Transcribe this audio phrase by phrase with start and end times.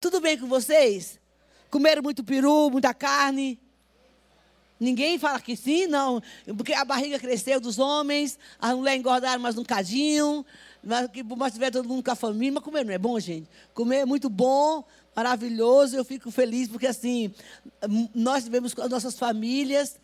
[0.00, 1.20] Tudo bem com vocês?
[1.70, 3.60] Comeram muito peru, muita carne?
[4.80, 6.22] Ninguém fala que sim, não.
[6.56, 10.44] Porque a barriga cresceu dos homens, as mulheres engordaram mais um cadinho,
[10.82, 12.52] mas, mas tiver todo mundo com a família.
[12.54, 13.46] Mas comer não é bom, gente?
[13.74, 14.82] Comer é muito bom,
[15.14, 15.94] maravilhoso.
[15.94, 17.30] Eu fico feliz porque, assim,
[18.14, 20.00] nós vivemos com as nossas famílias.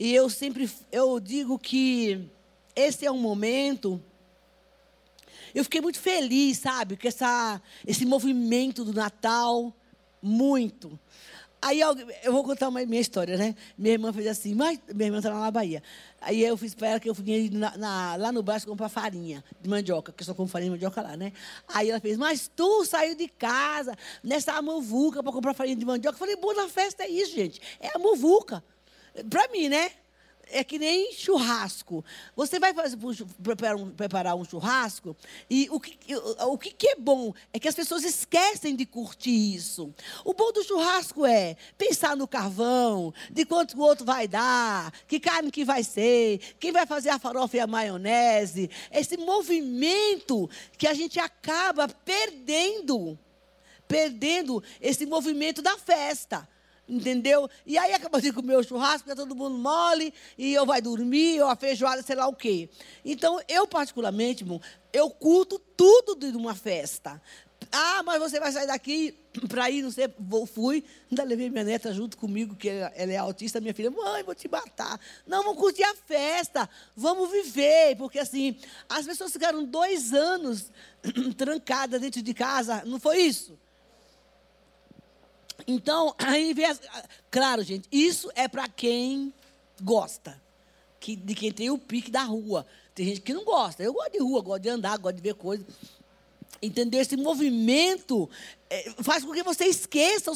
[0.00, 2.28] E eu sempre eu digo que
[2.74, 4.02] esse é um momento
[5.54, 9.74] eu fiquei muito feliz, sabe, com essa, esse movimento do Natal,
[10.22, 10.98] muito.
[11.60, 13.54] Aí eu, vou contar uma minha história, né?
[13.76, 15.82] Minha irmã fez assim, mas minha irmã está lá na Bahia.
[16.20, 19.42] Aí eu fiz para ela que eu fui na, na, lá no baixo comprar farinha
[19.60, 21.32] de mandioca, que eu só como farinha de mandioca lá, né?
[21.66, 26.14] Aí ela fez, mas tu saiu de casa nessa muvuca para comprar farinha de mandioca.
[26.14, 27.60] Eu falei, boa festa é isso, gente.
[27.80, 28.62] É a muvuca.
[29.28, 29.90] Para mim, né?
[30.50, 32.04] É que nem churrasco.
[32.34, 32.96] Você vai fazer,
[33.42, 35.16] preparar, um, preparar um churrasco
[35.48, 39.92] e o que, o que é bom é que as pessoas esquecem de curtir isso.
[40.24, 45.20] O bom do churrasco é pensar no carvão, de quanto o outro vai dar, que
[45.20, 48.70] carne que vai ser, quem vai fazer a farofa e a maionese.
[48.90, 53.18] Esse movimento que a gente acaba perdendo,
[53.86, 56.48] perdendo esse movimento da festa.
[56.88, 57.50] Entendeu?
[57.66, 61.40] E aí acaba de comer o churrasco, fica todo mundo mole, e eu vai dormir,
[61.42, 62.70] ou a feijoada, sei lá o quê.
[63.04, 64.60] Então, eu particularmente, irmão,
[64.92, 67.20] eu curto tudo de uma festa.
[67.70, 69.14] Ah, mas você vai sair daqui
[69.48, 73.12] para ir, não sei, vou, fui, ainda levei minha neta junto comigo, que ela, ela,
[73.12, 74.98] é autista, minha filha, mãe, vou te matar.
[75.26, 78.56] Não, vamos curtir a festa, vamos viver, porque assim,
[78.88, 80.72] as pessoas ficaram dois anos
[81.36, 83.58] trancadas dentro de casa, não foi isso?
[85.68, 86.54] Então, aí.
[86.64, 86.80] As,
[87.30, 89.32] claro, gente, isso é para quem
[89.82, 90.40] gosta.
[90.98, 92.66] Que, de quem tem o pique da rua.
[92.92, 93.82] Tem gente que não gosta.
[93.84, 95.64] Eu gosto de rua, gosto de andar, gosto de ver coisas.
[96.60, 97.00] Entendeu?
[97.00, 98.28] Esse movimento
[98.70, 100.32] é, faz com que você esqueça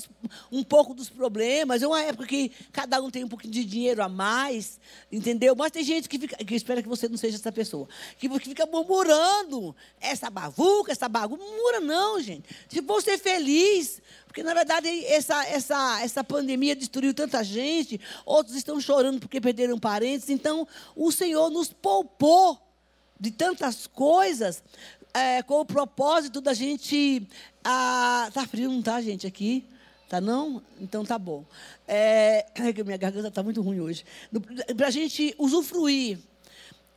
[0.51, 1.83] um pouco dos problemas.
[1.83, 4.79] É uma época que cada um tem um pouquinho de dinheiro a mais,
[5.11, 5.55] entendeu?
[5.57, 7.89] Mas tem gente que, fica, que espera que você não seja essa pessoa,
[8.19, 11.43] que, que fica murmurando essa bavuca, essa bagunça.
[11.43, 12.49] Murmura não, gente.
[12.69, 18.81] Se você feliz, porque, na verdade, essa, essa, essa pandemia destruiu tanta gente, outros estão
[18.81, 20.31] chorando porque perderam parentes.
[20.31, 22.59] Então, o Senhor nos poupou
[23.21, 24.65] de tantas coisas,
[25.15, 27.27] é, com o propósito da gente.
[27.65, 29.67] Ah, tá frio, não tá, gente, aqui?
[30.09, 30.63] Tá não?
[30.81, 31.45] Então tá bom.
[31.87, 34.05] É, é minha garganta está muito ruim hoje.
[34.77, 36.19] Para a gente usufruir.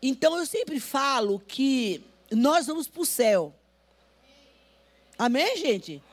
[0.02, 3.54] Então, eu sempre falo que nós vamos para o céu.
[5.18, 6.04] Amém, gente?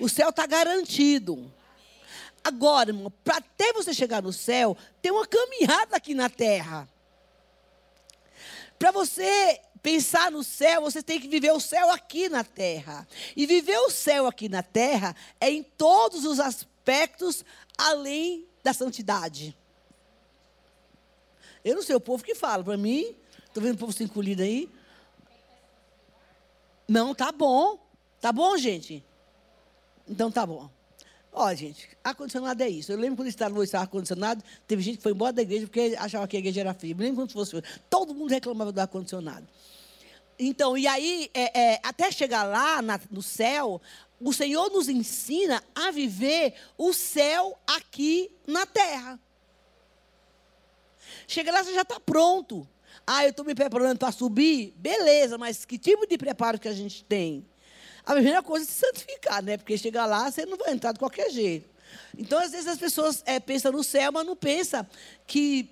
[0.00, 1.50] O céu está garantido.
[2.42, 6.88] Agora, irmão, para até você chegar no céu, tem uma caminhada aqui na terra.
[8.78, 13.06] Para você pensar no céu, você tem que viver o céu aqui na terra.
[13.36, 17.44] E viver o céu aqui na terra é em todos os aspectos
[17.76, 19.56] além da santidade.
[21.64, 23.14] Eu não sei o povo que fala, para mim,
[23.46, 24.70] estou vendo o povo se encolhido aí.
[26.88, 27.78] Não, tá bom.
[28.20, 29.04] Tá bom, gente?
[30.08, 30.70] Então tá bom.
[31.32, 32.92] Ó, gente, ar-condicionado é isso.
[32.92, 36.28] Eu lembro quando estava no ar-condicionado, teve gente que foi embora da igreja porque achava
[36.28, 36.92] que a igreja era fria.
[36.92, 37.62] Eu lembro quando fosse.
[37.88, 39.48] Todo mundo reclamava do ar-condicionado.
[40.38, 43.80] Então, e aí, é, é, até chegar lá na, no céu,
[44.20, 49.18] o Senhor nos ensina a viver o céu aqui na terra.
[51.26, 52.68] Chega lá, você já está pronto.
[53.06, 54.74] Ah, eu estou me preparando para subir?
[54.76, 57.46] Beleza, mas que tipo de preparo que a gente tem?
[58.04, 59.56] A primeira coisa é se santificar, né?
[59.56, 61.68] Porque chegar lá, você não vai entrar de qualquer jeito.
[62.16, 64.86] Então, às vezes, as pessoas é, pensam no céu, mas não pensam
[65.26, 65.68] que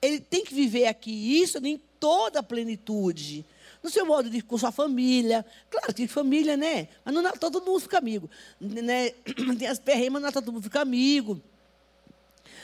[0.00, 3.44] ele tem que viver aqui isso em toda a plenitude.
[3.82, 5.44] No seu modo de com sua família.
[5.70, 6.88] Claro, tem família, né?
[7.04, 8.28] Mas não todo mundo fica amigo.
[8.60, 9.10] Né?
[9.58, 11.40] Tem as perreimas, mas não todo mundo fica amigo.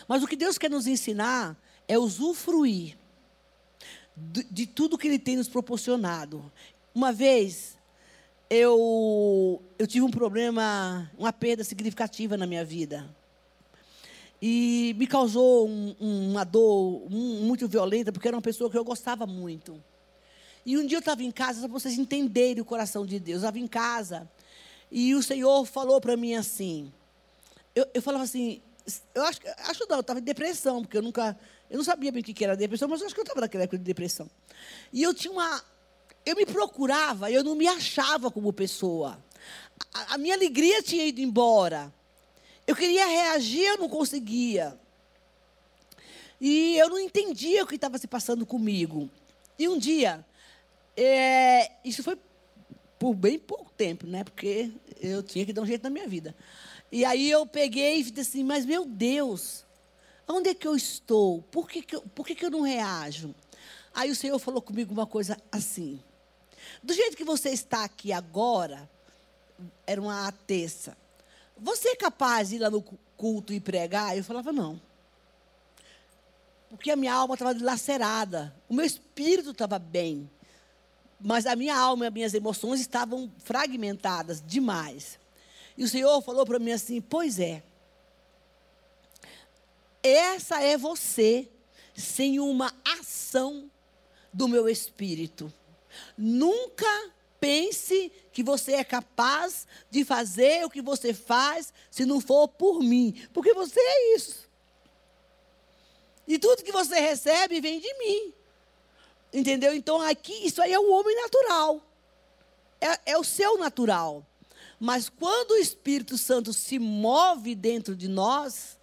[0.07, 1.57] Mas o que Deus quer nos ensinar
[1.89, 2.97] é usufruir
[4.17, 6.53] de, de tudo que Ele tem nos proporcionado.
[6.95, 7.78] Uma vez,
[8.51, 13.09] eu, eu tive um problema, uma perda significativa na minha vida.
[14.41, 19.27] E me causou um, uma dor muito violenta, porque era uma pessoa que eu gostava
[19.27, 19.83] muito.
[20.65, 23.43] E um dia eu estava em casa, para vocês entenderem o coração de Deus.
[23.43, 24.31] Eu estava em casa
[24.91, 26.93] e o Senhor falou para mim assim.
[27.75, 28.63] Eu, eu falava assim,
[29.15, 31.39] eu acho, acho não, eu estava em depressão, porque eu nunca,
[31.69, 33.65] eu não sabia bem o que era depressão, mas eu acho que eu estava naquela
[33.65, 34.31] época de depressão.
[34.93, 35.63] E eu tinha uma,
[36.29, 39.19] eu me procurava, eu não me achava como pessoa.
[39.93, 41.93] A, a minha alegria tinha ido embora.
[42.67, 44.79] Eu queria reagir, eu não conseguia.
[46.41, 49.11] E eu não entendia o que estava se passando comigo.
[49.59, 50.25] E um dia,
[50.97, 52.19] é, isso foi
[52.99, 54.23] por bem pouco tempo, né?
[54.23, 54.71] Porque
[55.01, 56.35] eu tinha que dar um jeito na minha vida.
[56.93, 59.65] E aí eu peguei e disse assim, mas meu Deus,
[60.29, 61.43] onde é que eu estou?
[61.51, 63.35] Por que, que, eu, por que, que eu não reajo?
[63.95, 66.01] Aí o Senhor falou comigo uma coisa assim.
[66.83, 68.89] Do jeito que você está aqui agora,
[69.87, 70.97] era uma terça.
[71.57, 72.83] Você é capaz de ir lá no
[73.17, 74.17] culto e pregar?
[74.17, 74.81] Eu falava, não.
[76.71, 78.55] Porque a minha alma estava dilacerada.
[78.69, 80.31] O meu espírito estava bem.
[81.21, 85.19] Mas a minha alma e as minhas emoções estavam fragmentadas demais.
[85.77, 87.63] E o Senhor falou para mim assim: Pois é.
[90.03, 91.49] Essa é você
[91.95, 93.69] sem uma ação
[94.33, 95.53] do meu espírito.
[96.19, 102.49] Nunca pense que você é capaz de fazer o que você faz se não for
[102.49, 104.49] por mim, porque você é isso.
[106.27, 108.35] E tudo que você recebe vem de mim.
[109.33, 109.75] Entendeu?
[109.75, 111.83] Então aqui, isso aí é o homem natural.
[112.81, 114.27] É, é o seu natural.
[114.81, 118.79] Mas quando o Espírito Santo se move dentro de nós,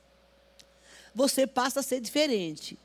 [1.14, 2.78] você passa a ser diferente.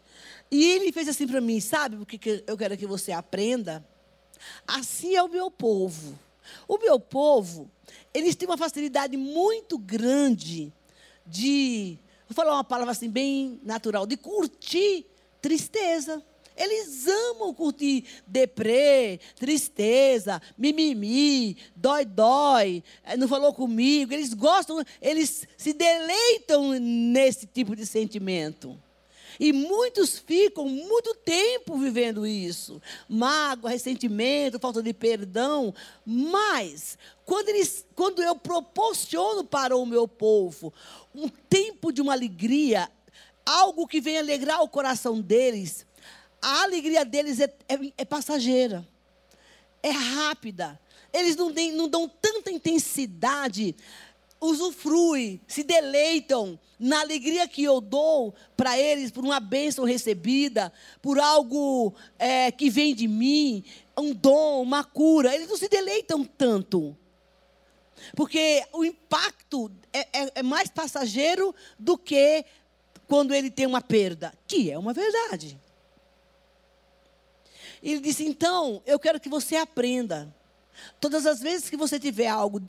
[0.51, 3.85] E ele fez assim para mim, sabe o que eu quero que você aprenda?
[4.67, 6.19] Assim é o meu povo.
[6.67, 7.71] O meu povo,
[8.13, 10.73] eles têm uma facilidade muito grande
[11.27, 11.99] de,
[12.29, 15.07] vou falar uma palavra assim bem natural, de curtir
[15.41, 16.23] tristeza.
[16.57, 24.13] Eles amam curtir deprê, tristeza, mimimi, dói, dói, eh, não falou comigo.
[24.13, 28.79] Eles gostam, eles se deleitam nesse tipo de sentimento.
[29.41, 32.81] E muitos ficam muito tempo vivendo isso.
[33.09, 35.75] Mágoa, ressentimento, falta de perdão.
[36.05, 40.75] Mas, quando, eles, quando eu proporciono para o meu povo
[41.15, 42.91] um tempo de uma alegria,
[43.47, 45.87] algo que venha alegrar o coração deles,
[46.43, 48.87] a alegria deles é, é, é passageira,
[49.83, 50.79] é rápida.
[51.15, 53.75] Eles não, não dão tanta intensidade
[54.41, 60.73] usufruem, se deleitam na alegria que eu dou para eles, por uma bênção recebida,
[61.03, 63.63] por algo é, que vem de mim,
[63.99, 65.35] um dom, uma cura.
[65.35, 66.97] Eles não se deleitam tanto.
[68.17, 72.45] Porque o impacto é, é, é mais passageiro do que
[73.07, 75.61] quando ele tem uma perda, que é uma verdade.
[77.83, 80.35] Ele disse: então, eu quero que você aprenda.
[81.01, 82.61] Todas as vezes que você tiver algo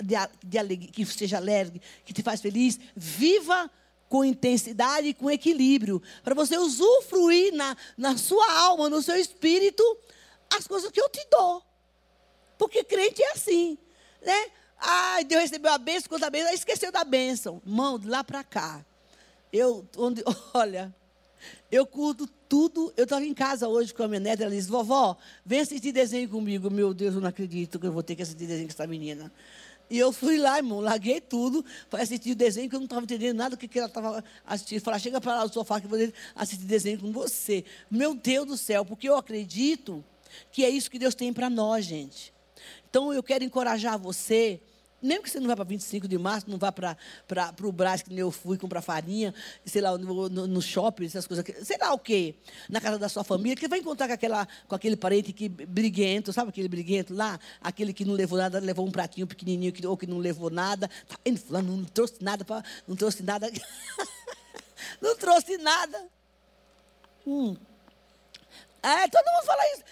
[0.00, 0.14] de,
[0.44, 3.70] de alegria, que seja alegre, que te faz feliz, viva
[4.08, 9.84] com intensidade e com equilíbrio, para você usufruir na, na sua alma, no seu espírito,
[10.56, 11.62] as coisas que eu te dou.
[12.58, 13.78] Porque crente é assim,
[14.20, 14.50] né?
[14.76, 17.62] Ai, Deus recebeu a bênção, quando a bênção, esqueceu da bênção.
[17.64, 18.84] Mão, de lá para cá.
[19.52, 20.24] Eu, onde,
[20.54, 20.94] olha,
[21.70, 22.92] eu curto tudo.
[22.96, 26.28] Eu estava em casa hoje com a minha neta, ela disse, vovó, vem assistir desenho
[26.28, 26.70] comigo.
[26.70, 29.32] Meu Deus, eu não acredito que eu vou ter que assistir desenho com essa menina.
[29.90, 33.02] E eu fui lá, irmão, larguei tudo para assistir o desenho, que eu não estava
[33.02, 34.80] entendendo nada do que, ela estava assistindo.
[34.80, 35.98] Falei, chega para lá no sofá que eu vou
[36.36, 37.64] assistir desenho com você.
[37.90, 40.04] Meu Deus do céu, porque eu acredito
[40.52, 42.32] que é isso que Deus tem para nós, gente.
[42.88, 44.60] Então eu quero encorajar você
[45.02, 46.96] mesmo que você não vá para 25 de março, não vá para
[47.62, 51.44] o Brás, que nem eu fui comprar farinha, sei lá, no, no, shopping, essas coisas,
[51.62, 52.34] sei lá o quê,
[52.68, 56.32] na casa da sua família, que vai encontrar com, aquela, com aquele parente que briguento,
[56.32, 57.38] sabe aquele briguento lá?
[57.60, 60.88] Aquele que não levou nada, levou um pratinho pequenininho, que, ou que não levou nada.
[61.08, 63.50] Tá indo falando, não trouxe nada, pra, não trouxe nada.
[65.00, 66.06] não trouxe nada.
[67.26, 67.56] Hum.
[68.82, 69.84] É, todo mundo fala isso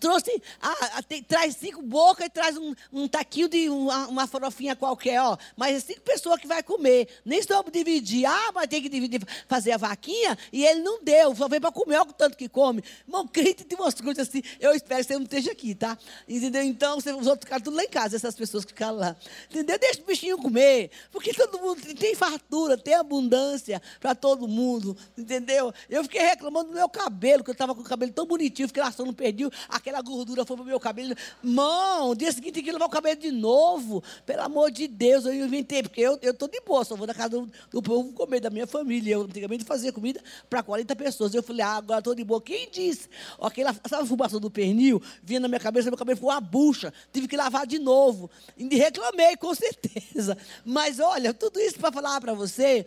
[0.00, 4.74] trouxe, ah, tem, traz cinco bocas e traz um, um taquinho de uma, uma farofinha
[4.74, 5.36] qualquer, ó.
[5.56, 7.08] Mas é cinco pessoas que vai comer.
[7.24, 8.24] Nem estamos dividir.
[8.26, 10.38] Ah, mas tem que dividir, fazer a vaquinha.
[10.52, 12.82] E ele não deu, só veio para comer o tanto que come.
[13.06, 14.42] Irmão, crente de umas coisas assim.
[14.58, 15.98] Eu espero que você não esteja aqui, tá?
[16.28, 16.62] Entendeu?
[16.62, 19.16] Então, os outros ficaram tudo lá em casa, essas pessoas que ficaram lá.
[19.50, 19.78] Entendeu?
[19.78, 20.90] Deixa o bichinho comer.
[21.12, 24.96] Porque todo mundo tem fartura, tem abundância para todo mundo.
[25.16, 25.72] Entendeu?
[25.90, 28.82] Eu fiquei reclamando do meu cabelo, que eu estava com o cabelo tão bonitinho, fiquei
[28.82, 31.14] laçando, perdi aquela gordura foi para o meu cabelo.
[31.42, 34.02] Mão, dia seguinte tem que lavar o cabelo de novo.
[34.24, 37.30] Pelo amor de Deus, eu inventei, porque eu estou de boa, só vou na casa
[37.30, 39.14] do, do povo comer, da minha família.
[39.14, 41.34] Eu antigamente fazia comida para 40 pessoas.
[41.34, 42.40] Eu falei, ah, agora estou de boa.
[42.40, 43.08] Quem disse?
[43.40, 45.02] Aquela, sabe a fumaça do pernil?
[45.22, 46.94] Vinha na minha cabeça, meu cabelo foi uma bucha.
[47.12, 48.30] Tive que lavar de novo.
[48.56, 50.38] E reclamei, com certeza.
[50.64, 52.86] Mas olha, tudo isso para falar para você,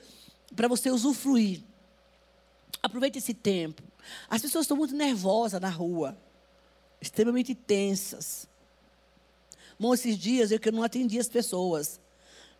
[0.56, 1.62] para você usufruir.
[2.82, 3.84] Aproveite esse tempo.
[4.30, 6.18] As pessoas estão muito nervosas na rua
[7.02, 8.48] extremamente tensas.
[9.80, 12.00] Bom, esses dias eu que não atendi as pessoas,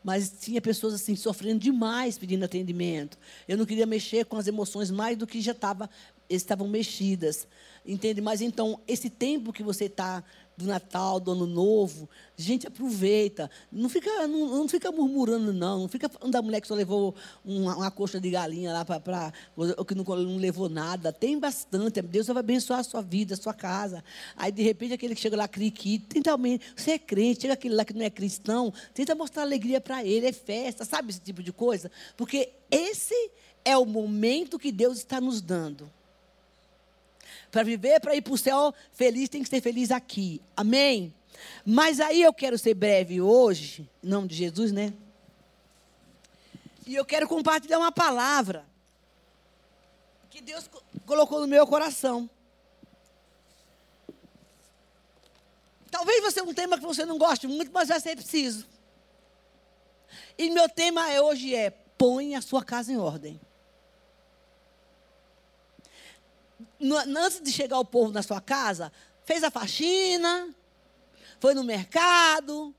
[0.04, 3.18] mas tinha pessoas assim sofrendo demais pedindo atendimento.
[3.48, 5.90] Eu não queria mexer com as emoções mais do que já estava
[6.30, 7.48] estavam mexidas,
[7.86, 8.22] entende?
[8.22, 10.24] Mas então esse tempo que você está
[10.58, 12.10] do Natal, do Ano Novo.
[12.36, 13.50] Gente, aproveita.
[13.72, 15.82] Não fica, não, não fica murmurando, não.
[15.82, 17.14] Não fica falando da mulher que só levou
[17.46, 19.32] uma, uma coxa de galinha lá para.
[19.56, 21.14] ou que não, não, levou nada.
[21.14, 22.02] Tem bastante.
[22.02, 24.04] Deus vai abençoar a sua vida, a sua casa.
[24.36, 26.66] Aí, de repente, aquele que chega lá, criqui, tenta aumento.
[26.76, 30.26] Você é crente, chega aquele lá que não é cristão, tenta mostrar alegria para ele,
[30.26, 31.92] é festa, sabe esse tipo de coisa?
[32.16, 33.32] Porque esse
[33.64, 35.92] é o momento que Deus está nos dando.
[37.52, 40.42] Para viver, para ir para o céu feliz, tem que ser feliz aqui.
[40.56, 41.14] Amém?
[41.66, 44.94] Mas aí eu quero ser breve hoje, em nome de Jesus, né?
[46.86, 48.66] E eu quero compartilhar uma palavra
[50.30, 50.70] que Deus
[51.06, 52.30] colocou no meu coração.
[55.90, 58.68] Talvez você é um tema que você não goste muito, mas vai ser preciso.
[60.38, 63.40] E meu tema é hoje é: põe a sua casa em ordem.
[66.60, 68.92] no, antes de chegar o povo na sua casa,
[69.26, 70.50] fez a faxina,
[71.40, 72.74] foi no mercado.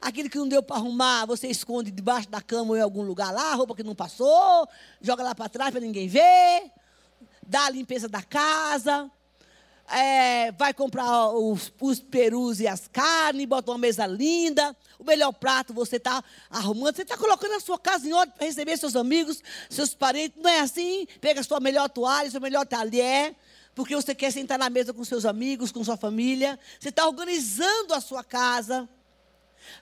[0.00, 3.32] Aquilo que não deu para arrumar, você esconde debaixo da cama ou em algum lugar
[3.32, 4.68] lá, roupa que não passou,
[5.00, 6.70] joga lá para trás para ninguém ver,
[7.44, 9.10] dá a limpeza da casa
[9.90, 15.32] é, vai comprar os, os, perus e as carnes, bota uma mesa linda, o melhor
[15.32, 18.94] prato você está arrumando, você está colocando a sua casa em ordem para receber seus
[18.94, 21.06] amigos, seus parentes, não é assim?
[21.20, 23.34] Pega a sua melhor toalha, seu melhor talher,
[23.74, 27.94] porque você quer sentar na mesa com seus amigos, com sua família, você está organizando
[27.94, 28.88] a sua casa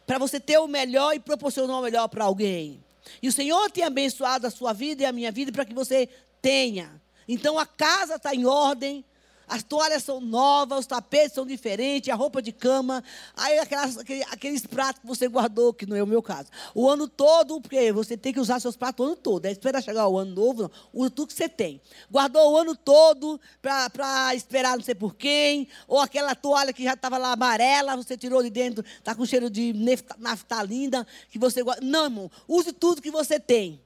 [0.06, 2.84] para você ter o melhor e proporcionar o melhor para alguém.
[3.22, 6.08] E o Senhor tem abençoado a sua vida e a minha vida para que você
[6.40, 7.00] tenha.
[7.28, 9.04] Então a casa está em ordem,
[9.48, 13.02] as toalhas são novas, os tapetes são diferentes, a roupa de cama,
[13.36, 16.48] aí aquelas, aqueles, aqueles, pratos que você guardou, que não é o meu caso.
[16.74, 19.46] O ano todo, porque você tem que usar seus pratos o ano todo.
[19.46, 21.80] É esperar chegar o ano novo, não, usa tudo que você tem.
[22.10, 26.94] Guardou o ano todo para esperar não sei por quem, ou aquela toalha que já
[26.94, 29.72] estava lá amarela, você tirou de dentro, está com cheiro de
[30.18, 31.84] naftalina, que você guarda.
[31.86, 33.85] Não, irmão, use tudo que você tem.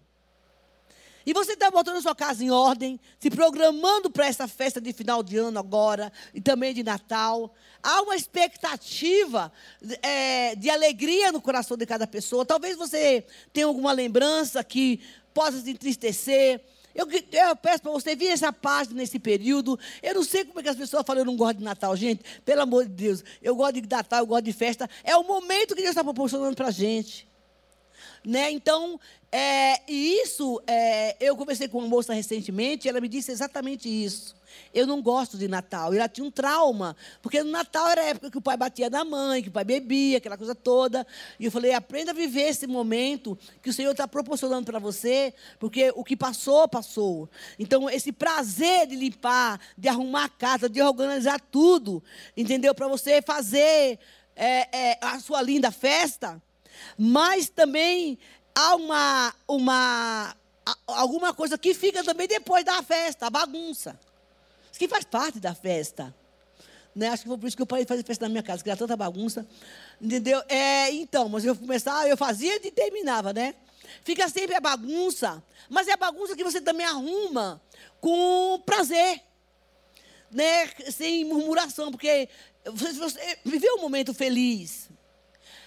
[1.27, 4.93] E você está botando a sua casa em ordem, se programando para essa festa de
[4.93, 7.55] final de ano agora, e também de Natal.
[7.83, 9.53] Há uma expectativa
[10.03, 12.45] é, de alegria no coração de cada pessoa.
[12.45, 15.01] Talvez você tenha alguma lembrança que
[15.35, 16.61] possa te entristecer.
[16.95, 19.79] Eu, eu peço para você vir essa página nesse período.
[20.03, 22.25] Eu não sei como é que as pessoas falam, eu não gosto de Natal, gente.
[22.45, 24.91] Pelo amor de Deus, eu gosto de Natal, eu gosto de festa.
[25.05, 27.30] É o momento que Deus está proporcionando para a gente.
[28.25, 28.51] Né?
[28.51, 29.01] Então,
[29.33, 34.35] é, e isso, é, eu conversei com uma moça recentemente, ela me disse exatamente isso.
[34.75, 35.95] Eu não gosto de Natal.
[35.95, 38.91] E ela tinha um trauma, porque no Natal era a época que o pai batia
[38.91, 41.07] na mãe, que o pai bebia, aquela coisa toda.
[41.39, 45.33] E eu falei: aprenda a viver esse momento que o Senhor está proporcionando para você,
[45.61, 47.31] porque o que passou, passou.
[47.59, 52.03] Então, esse prazer de limpar, de arrumar a casa, de organizar tudo,
[52.37, 52.75] entendeu?
[52.75, 53.99] Para você fazer
[54.35, 56.43] é, é, a sua linda festa
[56.97, 58.19] mas também
[58.55, 60.37] há uma, uma
[60.87, 63.99] alguma coisa que fica também depois da festa, a bagunça.
[64.71, 66.15] Isso que faz parte da festa.
[66.95, 67.09] Né?
[67.09, 68.71] Acho que foi por isso que eu parei de fazer festa na minha casa, que
[68.71, 69.47] era tanta bagunça.
[70.01, 70.43] Entendeu?
[70.49, 73.55] É, então, mas eu começar, eu fazia e terminava, né?
[74.05, 77.61] Fica sempre a bagunça, mas é a bagunça que você também arruma
[78.01, 79.21] com prazer,
[80.31, 80.69] né?
[80.91, 82.29] Sem murmuração, porque
[82.67, 84.89] você, você viveu um momento feliz.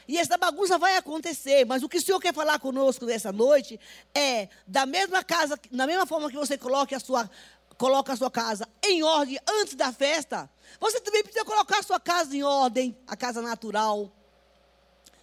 [0.07, 3.79] E essa bagunça vai acontecer, mas o que o Senhor quer falar conosco nessa noite
[4.13, 7.29] é da mesma casa, da mesma forma que você coloque a sua
[7.77, 11.99] coloca a sua casa em ordem antes da festa, você também precisa colocar a sua
[11.99, 14.11] casa em ordem, a casa natural,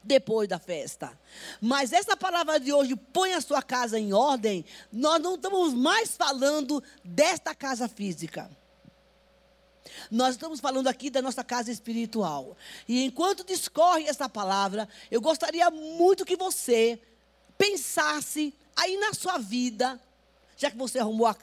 [0.02, 1.18] depois da festa.
[1.60, 6.16] Mas essa palavra de hoje, põe a sua casa em ordem, nós não estamos mais
[6.16, 8.50] falando desta casa física.
[10.10, 12.56] Nós estamos falando aqui da nossa casa espiritual.
[12.88, 17.00] E enquanto discorre essa palavra, eu gostaria muito que você
[17.56, 20.00] pensasse aí na sua vida,
[20.56, 21.36] já que você arrumou a,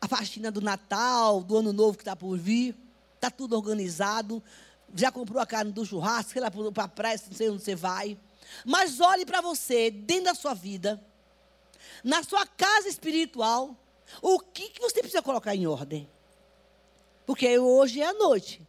[0.00, 2.76] a faxina do Natal, do Ano Novo que está por vir,
[3.14, 4.42] está tudo organizado,
[4.94, 7.74] já comprou a carne do churrasco, sei lá para a praia, não sei onde você
[7.74, 8.18] vai.
[8.64, 11.02] Mas olhe para você, dentro da sua vida,
[12.02, 13.76] na sua casa espiritual,
[14.20, 16.08] o que, que você precisa colocar em ordem?
[17.26, 18.60] Porque hoje é a noite.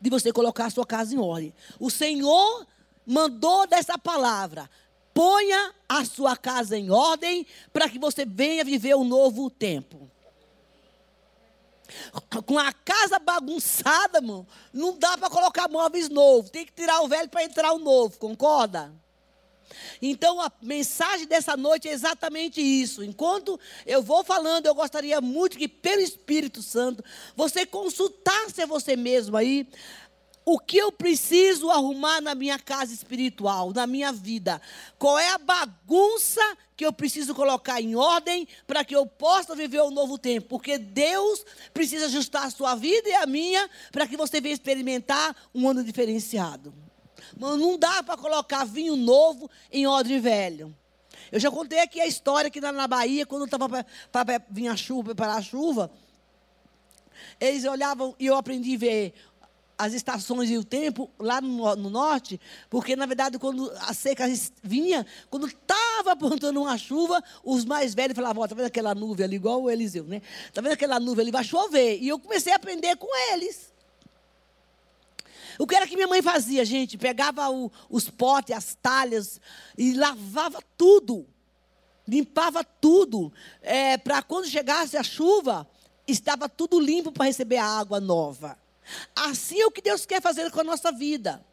[0.00, 1.52] De você colocar a sua casa em ordem.
[1.80, 2.66] O Senhor
[3.06, 4.68] mandou dessa palavra.
[5.12, 10.10] Ponha a sua casa em ordem para que você venha viver um novo tempo.
[12.46, 16.50] Com a casa bagunçada, irmão, não dá para colocar móveis novos.
[16.50, 18.92] Tem que tirar o velho para entrar o novo, concorda?
[20.00, 23.02] Então a mensagem dessa noite é exatamente isso.
[23.02, 27.04] Enquanto eu vou falando, eu gostaria muito que, pelo Espírito Santo,
[27.36, 29.66] você consultasse a você mesmo aí
[30.44, 34.60] o que eu preciso arrumar na minha casa espiritual, na minha vida?
[34.98, 36.42] Qual é a bagunça
[36.76, 40.48] que eu preciso colocar em ordem para que eu possa viver um novo tempo?
[40.48, 45.34] Porque Deus precisa ajustar a sua vida e a minha para que você venha experimentar
[45.54, 46.83] um ano diferenciado.
[47.38, 50.74] Mas não dá para colocar vinho novo em odre velho.
[51.30, 55.14] Eu já contei aqui a história que na Bahia, quando estava para vir a chuva,
[55.14, 55.90] preparar a chuva,
[57.40, 59.14] eles olhavam e eu aprendi a ver
[59.76, 62.40] as estações e o tempo lá no, no, norte,
[62.70, 64.24] porque na verdade quando a seca
[64.62, 69.24] vinha, quando estava apontando uma chuva, os mais velhos falavam, ó, tá vendo aquela nuvem
[69.24, 70.22] ali, igual o Eliseu, né?
[70.52, 71.98] Tá vendo aquela nuvem ali, vai chover.
[72.00, 73.73] E eu comecei a aprender com eles.
[75.58, 76.98] O que era que minha mãe fazia, gente?
[76.98, 79.40] Pegava o, os potes, as talhas
[79.76, 81.26] e lavava tudo.
[82.06, 83.32] Limpava tudo.
[83.62, 85.68] É, para quando chegasse a chuva,
[86.06, 88.58] estava tudo limpo para receber a água nova.
[89.16, 91.44] Assim é o que Deus quer fazer com a nossa vida.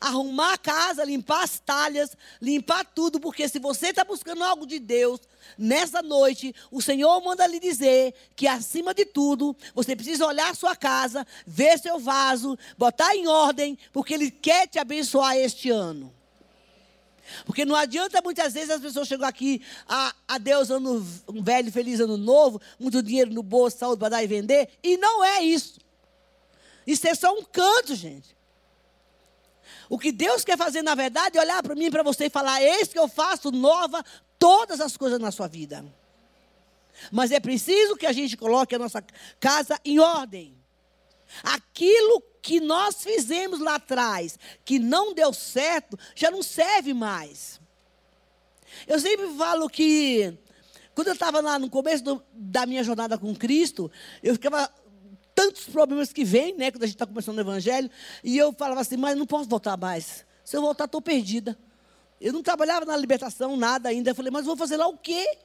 [0.00, 4.78] Arrumar a casa, limpar as talhas, limpar tudo, porque se você está buscando algo de
[4.78, 5.20] Deus,
[5.56, 10.74] nessa noite, o Senhor manda lhe dizer que, acima de tudo, você precisa olhar sua
[10.74, 16.12] casa, ver seu vaso, botar em ordem, porque Ele quer te abençoar este ano.
[17.44, 21.70] Porque não adianta muitas vezes as pessoas chegam aqui, a, a Deus, ano um velho,
[21.70, 25.42] feliz ano novo, muito dinheiro no bolso, saúde para dar e vender, e não é
[25.42, 25.78] isso.
[26.86, 28.37] Isso é só um canto, gente.
[29.88, 32.30] O que Deus quer fazer, na verdade, é olhar para mim e para você e
[32.30, 34.04] falar: Eis que eu faço nova
[34.38, 35.84] todas as coisas na sua vida.
[37.10, 39.02] Mas é preciso que a gente coloque a nossa
[39.40, 40.56] casa em ordem.
[41.42, 47.60] Aquilo que nós fizemos lá atrás, que não deu certo, já não serve mais.
[48.86, 50.36] Eu sempre falo que,
[50.94, 53.90] quando eu estava lá no começo do, da minha jornada com Cristo,
[54.22, 54.70] eu ficava
[55.38, 57.88] tantos problemas que vêm, né, quando a gente está começando o evangelho,
[58.24, 60.26] e eu falava assim, mas não posso voltar mais.
[60.42, 61.56] Se eu voltar, estou perdida.
[62.20, 64.10] Eu não trabalhava na libertação, nada ainda.
[64.10, 65.38] Eu falei, mas vou fazer lá o quê?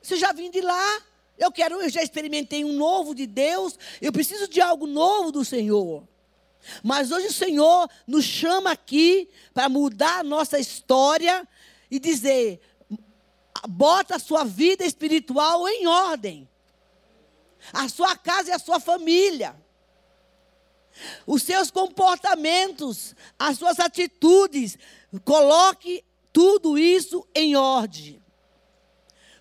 [0.00, 1.02] Se eu já vim de lá,
[1.36, 5.44] eu quero, eu já experimentei um novo de Deus, eu preciso de algo novo do
[5.44, 6.08] Senhor.
[6.82, 11.46] Mas hoje o Senhor nos chama aqui para mudar a nossa história
[11.90, 12.62] e dizer:
[13.68, 16.48] bota a sua vida espiritual em ordem.
[17.72, 19.56] A sua casa e a sua família.
[21.26, 24.78] Os seus comportamentos, as suas atitudes,
[25.24, 28.24] coloque tudo isso em ordem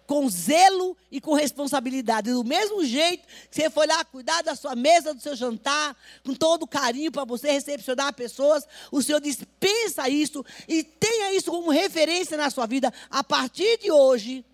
[0.05, 2.31] com zelo e com responsabilidade.
[2.31, 6.33] Do mesmo jeito que você foi lá cuidar da sua mesa, do seu jantar, com
[6.33, 12.37] todo carinho para você recepcionar pessoas, o Senhor dispensa isso e tenha isso como referência
[12.37, 14.45] na sua vida a partir de hoje.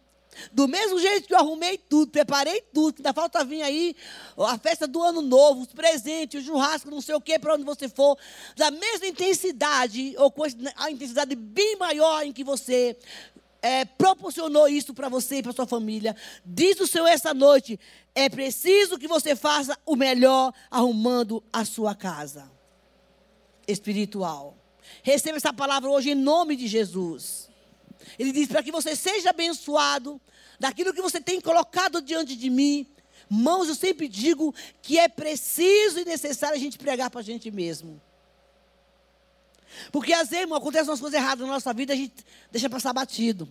[0.52, 3.96] Do mesmo jeito que eu arrumei tudo, preparei tudo, ainda falta vir aí
[4.38, 7.64] a festa do ano novo, os presentes, o churrasco, não sei o que, para onde
[7.64, 8.18] você for,
[8.56, 10.44] da mesma intensidade, ou com
[10.76, 12.98] a intensidade bem maior em que você
[13.62, 16.16] é, proporcionou isso para você e para sua família.
[16.46, 17.80] Diz o Senhor essa noite:
[18.16, 22.50] é preciso que você faça o melhor arrumando a sua casa
[23.68, 24.58] espiritual.
[25.04, 27.49] Receba essa palavra hoje em nome de Jesus.
[28.18, 30.20] Ele diz para que você seja abençoado
[30.60, 32.88] daquilo que você tem colocado diante de mim.
[33.30, 37.52] Mãos, eu sempre digo que é preciso e necessário a gente pregar para a gente
[37.52, 38.02] mesmo.
[39.92, 43.48] Porque às vezes acontecem umas coisas erradas na nossa vida, a gente deixa passar batido.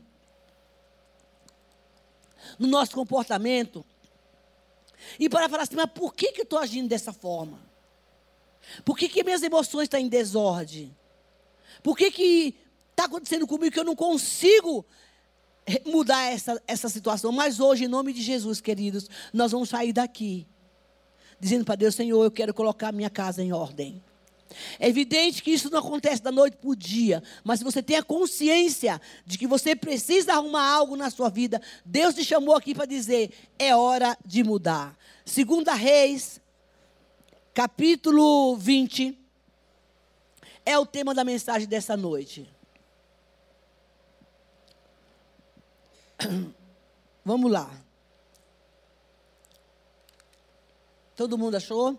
[2.58, 3.84] No nosso comportamento.
[5.18, 7.60] E para falar assim, mas por que, que eu estou agindo dessa forma?
[8.84, 10.94] Por que, que minhas emoções estão em desordem?
[11.82, 12.56] Por que que
[12.98, 14.84] está acontecendo comigo que eu não consigo
[15.86, 17.30] mudar essa, essa situação?
[17.30, 20.48] Mas hoje, em nome de Jesus, queridos, nós vamos sair daqui.
[21.38, 24.02] Dizendo para Deus, Senhor, eu quero colocar minha casa em ordem.
[24.80, 27.96] É evidente que isso não acontece da noite para o dia, mas se você tem
[27.96, 32.74] a consciência de que você precisa arrumar algo na sua vida, Deus te chamou aqui
[32.74, 34.96] para dizer: é hora de mudar.
[35.24, 36.40] Segunda Reis,
[37.52, 39.16] capítulo 20,
[40.64, 42.57] é o tema da mensagem dessa noite.
[47.24, 47.70] Vamos lá.
[51.16, 51.98] Todo mundo achou?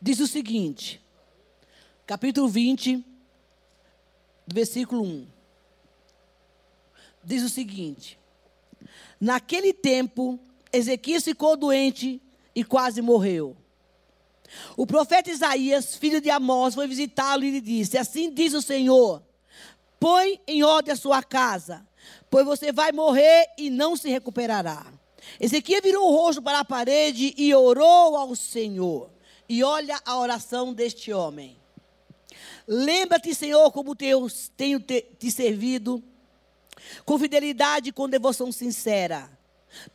[0.00, 1.00] diz o seguinte,
[2.06, 3.04] capítulo 20,
[4.46, 5.26] versículo 1.
[7.22, 8.18] Diz o seguinte:
[9.20, 10.40] Naquele tempo,
[10.72, 12.20] Ezequias ficou doente
[12.54, 13.56] e quase morreu.
[14.76, 19.22] O profeta Isaías, filho de Amós, foi visitá-lo e lhe disse: Assim diz o Senhor:
[20.00, 21.86] Põe em ordem a sua casa,
[22.30, 24.86] pois você vai morrer e não se recuperará.
[25.38, 29.10] Ezequiel virou o rosto para a parede e orou ao Senhor.
[29.46, 31.56] E olha a oração deste homem.
[32.66, 36.02] Lembra-te, Senhor, como Deus tenho te, te servido,
[37.04, 39.30] com fidelidade e com devoção sincera.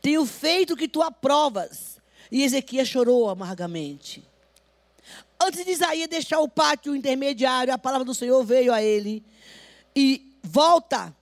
[0.01, 1.97] Tenho feito o que tu aprovas.
[2.31, 4.23] E Ezequias chorou amargamente.
[5.41, 9.23] Antes de Isaías deixar o pátio intermediário, a palavra do Senhor veio a ele.
[9.95, 11.15] E volta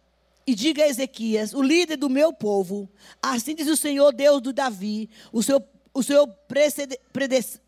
[0.45, 2.89] e diga a Ezequias, o líder do meu povo,
[3.21, 6.27] assim diz o Senhor Deus do Davi, o seu, o seu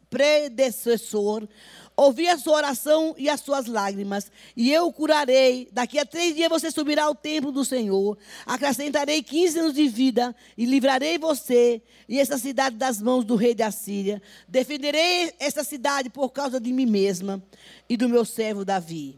[0.10, 1.48] predecessor,
[1.96, 5.70] ouvi a sua oração e as suas lágrimas, e eu o curarei.
[5.72, 10.36] Daqui a três dias você subirá ao templo do Senhor, acrescentarei 15 anos de vida,
[10.58, 14.22] e livrarei você e essa cidade das mãos do rei da Síria.
[14.48, 17.42] Defenderei essa cidade por causa de mim mesma
[17.88, 19.18] e do meu servo Davi.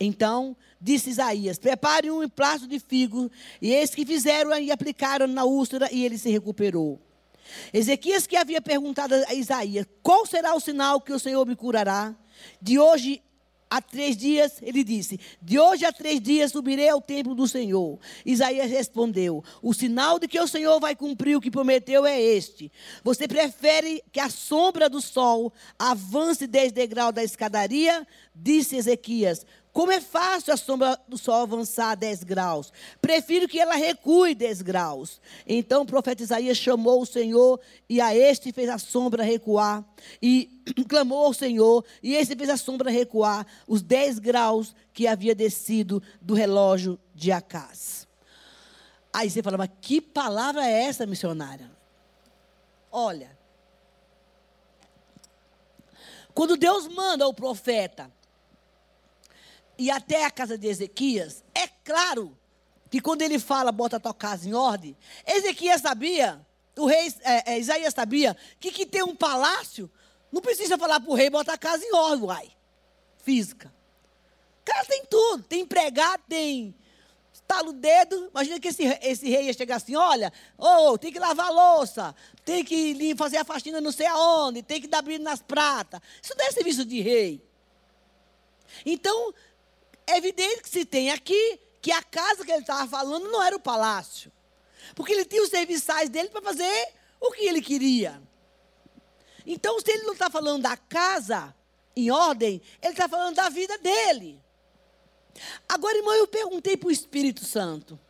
[0.00, 3.30] Então disse Isaías: Prepare um emplasto de figo.
[3.60, 7.00] E eis que fizeram e aplicaram na úlcera, e ele se recuperou.
[7.72, 12.14] Ezequias que havia perguntado a Isaías: Qual será o sinal que o Senhor me curará?
[12.60, 13.22] De hoje
[13.70, 17.98] a três dias, ele disse: De hoje a três dias subirei ao templo do Senhor.
[18.24, 22.72] Isaías respondeu: O sinal de que o Senhor vai cumprir o que prometeu é este.
[23.02, 28.06] Você prefere que a sombra do sol avance dez degraus da escadaria?
[28.34, 29.44] Disse Ezequias:
[29.78, 32.72] como é fácil a sombra do sol avançar 10 graus.
[33.00, 35.20] Prefiro que ela recue 10 graus.
[35.46, 39.84] Então o profeta Isaías chamou o Senhor e a este fez a sombra recuar.
[40.20, 40.50] E
[40.88, 46.02] clamou ao Senhor e este fez a sombra recuar os 10 graus que havia descido
[46.20, 48.08] do relógio de Acás.
[49.12, 51.70] Aí você fala, mas que palavra é essa, missionária?
[52.90, 53.30] Olha.
[56.34, 58.17] Quando Deus manda o profeta
[59.78, 62.36] e até a casa de Ezequias, é claro
[62.90, 66.44] que quando ele fala, bota a tua casa em ordem, Ezequias sabia,
[66.76, 69.90] o rei é, é, Isaías sabia, que que tem um palácio,
[70.32, 72.50] não precisa falar para o rei botar a casa em ordem, uai,
[73.22, 73.72] física.
[74.60, 76.74] O cara tem tudo, tem empregado, tem
[77.32, 81.18] estala o dedo, imagina que esse, esse rei ia chegar assim, olha, oh, tem que
[81.18, 82.14] lavar a louça,
[82.44, 86.00] tem que fazer a faxina não sei aonde, tem que dar brilho nas pratas.
[86.22, 87.42] Isso não é serviço de rei.
[88.84, 89.32] Então,
[90.08, 93.54] é evidente que se tem aqui que a casa que ele estava falando não era
[93.54, 94.32] o palácio.
[94.94, 96.88] Porque ele tinha os serviçais dele para fazer
[97.20, 98.20] o que ele queria.
[99.46, 101.54] Então, se ele não está falando da casa
[101.94, 104.40] em ordem, ele está falando da vida dele.
[105.68, 108.00] Agora, irmão, eu perguntei para o Espírito Santo,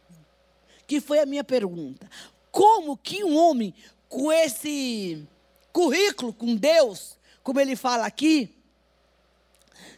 [0.87, 2.09] que foi a minha pergunta:
[2.51, 3.75] como que um homem
[4.09, 5.27] com esse
[5.73, 8.58] currículo com Deus, como ele fala aqui,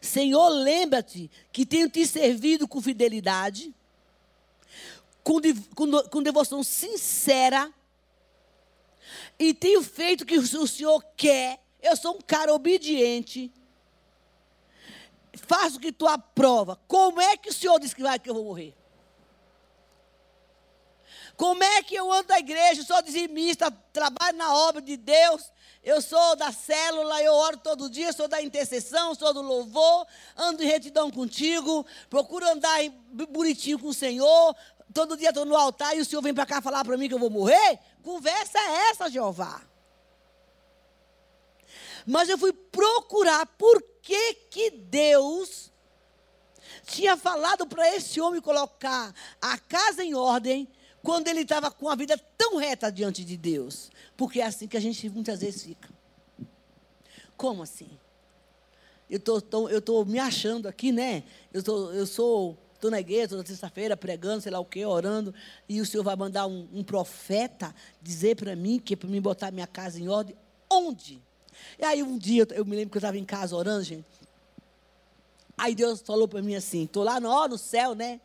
[0.01, 3.75] Senhor, lembra-te que tenho te servido com fidelidade,
[5.23, 5.41] com,
[5.75, 7.73] com, com devoção sincera,
[9.39, 11.63] e tenho feito o que o Senhor quer.
[11.83, 13.53] Eu sou um cara obediente.
[15.35, 16.79] Faço o que tu aprova.
[16.87, 18.75] Como é que o Senhor disse que vai que eu vou morrer?
[21.41, 25.51] Como é que eu ando na igreja, sou dizimista, trabalho na obra de Deus,
[25.83, 30.63] eu sou da célula, eu oro todo dia, sou da intercessão, sou do louvor, ando
[30.63, 32.79] em retidão contigo, procuro andar
[33.31, 34.55] bonitinho com o Senhor,
[34.93, 37.15] todo dia estou no altar e o Senhor vem para cá falar para mim que
[37.15, 37.79] eu vou morrer?
[38.03, 39.63] Conversa é essa, Jeová.
[42.05, 45.73] Mas eu fui procurar por que, que Deus
[46.85, 50.69] tinha falado para esse homem colocar a casa em ordem
[51.03, 53.91] quando ele estava com a vida tão reta diante de Deus.
[54.17, 55.89] Porque é assim que a gente muitas vezes fica.
[57.37, 57.89] Como assim?
[59.09, 61.25] Eu tô, tô eu estou me achando aqui, né?
[61.53, 65.35] Eu, tô, eu sou, estou na igreja toda sexta-feira pregando, sei lá o quê, orando,
[65.69, 69.21] e o Senhor vai mandar um, um profeta dizer para mim que é para mim
[69.21, 70.37] botar minha casa em ordem.
[70.71, 71.21] Onde?
[71.79, 74.07] E aí um dia, eu me lembro que eu estava em casa orando, gente.
[75.57, 78.21] Aí Deus falou para mim assim, estou lá no, no céu, né?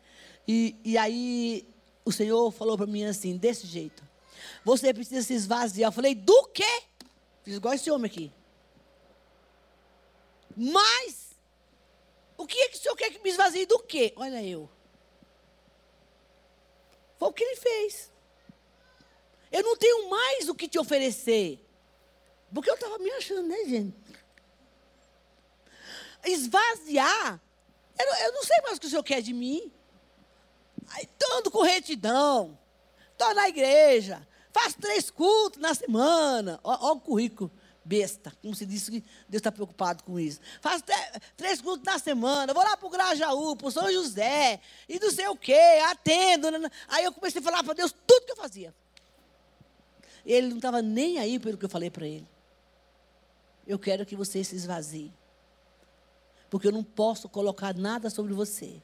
[0.46, 1.66] E, e aí
[2.06, 4.02] o Senhor falou para mim assim, desse jeito.
[4.64, 5.88] Você precisa se esvaziar.
[5.88, 6.82] Eu falei, do quê?
[7.42, 8.32] Fiz igual esse homem aqui.
[10.56, 11.36] Mas,
[12.38, 14.12] o que é que o Senhor quer que me esvazie do quê?
[14.16, 14.70] Olha eu.
[17.18, 18.12] Foi o que ele fez.
[19.50, 21.60] Eu não tenho mais o que te oferecer.
[22.54, 23.96] Porque eu estava me achando, né, gente?
[26.24, 27.40] Esvaziar.
[27.98, 29.72] Eu, eu não sei mais o que o Senhor quer de mim.
[30.90, 32.58] Aí ando com retidão.
[33.12, 34.26] Estou na igreja.
[34.52, 36.60] Faço três cultos na semana.
[36.62, 37.50] Olha o currículo
[37.86, 38.32] besta.
[38.42, 40.40] Como se disse que Deus está preocupado com isso.
[40.60, 40.84] Faço
[41.36, 45.10] três cultos na semana, vou lá para o Grajaú, para o São José, e não
[45.10, 46.50] sei o quê, atendo.
[46.50, 46.70] Né, né.
[46.88, 48.74] Aí eu comecei a falar para Deus tudo que eu fazia.
[50.24, 52.26] Ele não estava nem aí pelo que eu falei para ele.
[53.66, 55.12] Eu quero que você se esvazie.
[56.50, 58.82] Porque eu não posso colocar nada sobre você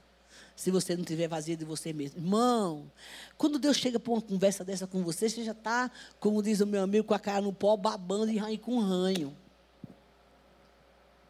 [0.55, 2.21] se você não tiver vazio de você mesmo.
[2.21, 2.91] Irmão,
[3.37, 6.67] quando Deus chega para uma conversa dessa com você, você já está, como diz o
[6.67, 9.37] meu amigo, com a cara no pó, babando e ranho com ranho.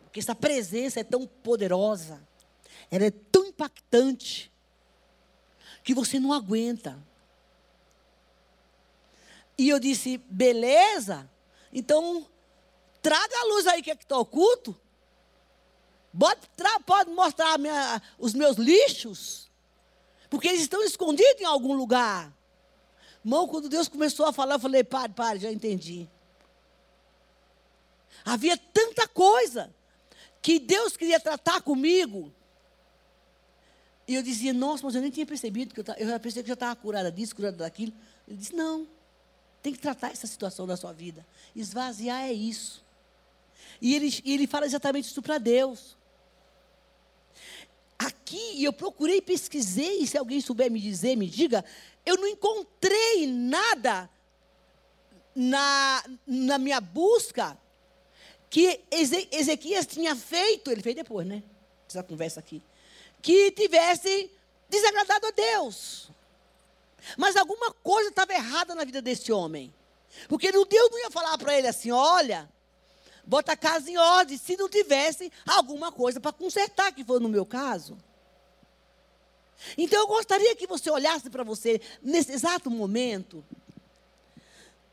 [0.05, 2.21] Porque essa presença é tão poderosa,
[2.91, 4.53] ela é tão impactante,
[5.83, 6.99] que você não aguenta.
[9.59, 11.29] E eu disse, beleza,
[11.73, 12.27] então
[13.01, 14.79] traga a luz aí que é que está oculto.
[16.19, 16.41] Pode,
[16.85, 19.51] pode mostrar minha, os meus lixos,
[20.29, 22.33] porque eles estão escondidos em algum lugar.
[23.25, 26.09] Irmão, quando Deus começou a falar, eu falei, pare, pare, já entendi.
[28.25, 29.73] Havia tanta coisa
[30.41, 32.33] que Deus queria tratar comigo.
[34.07, 36.49] E eu dizia, nossa, mas eu nem tinha percebido, que eu, eu já pensei que
[36.49, 37.93] já estava curada disso, curada daquilo.
[38.27, 38.87] Ele disse, não,
[39.63, 41.25] tem que tratar essa situação da sua vida.
[41.55, 42.85] Esvaziar é isso.
[43.81, 45.97] E ele, ele fala exatamente isso para Deus.
[48.23, 51.65] Aqui, eu procurei, pesquisei, e se alguém souber me dizer, me diga,
[52.07, 54.09] eu não encontrei nada
[55.35, 57.59] na, na minha busca
[58.49, 61.43] que Ezequias tinha feito, ele fez depois, né?
[61.89, 62.63] Essa conversa aqui.
[63.21, 64.31] Que tivesse
[64.69, 66.09] desagradado a Deus.
[67.17, 69.75] Mas alguma coisa estava errada na vida desse homem.
[70.29, 72.49] Porque Deus não ia falar para ele assim: olha,
[73.25, 77.29] bota a casa em ordem, se não tivesse alguma coisa para consertar, que foi no
[77.29, 77.99] meu caso.
[79.77, 83.45] Então eu gostaria que você olhasse para você nesse exato momento.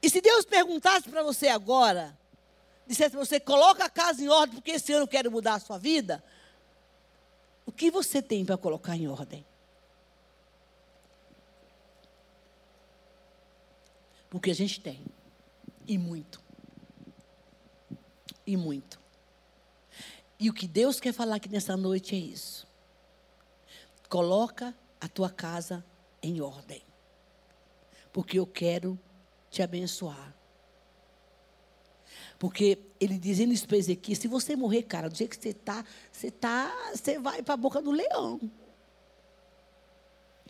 [0.01, 2.17] E se Deus perguntasse para você agora,
[2.88, 5.60] dissesse para você, coloca a casa em ordem, porque esse ano eu quero mudar a
[5.60, 6.23] sua vida.
[7.65, 9.45] O que você tem para colocar em ordem?
[14.29, 15.03] Porque a gente tem.
[15.88, 16.49] E muito
[18.49, 18.99] e muito.
[20.39, 22.67] E o que Deus quer falar aqui nessa noite é isso.
[24.09, 25.85] Coloca a tua casa
[26.21, 26.83] em ordem.
[28.11, 28.99] Porque eu quero
[29.49, 30.35] te abençoar.
[32.37, 35.85] Porque ele dizendo isso para Ezequiel, se você morrer, cara, do jeito que você está,
[36.11, 38.39] você tá, você vai para a boca do leão.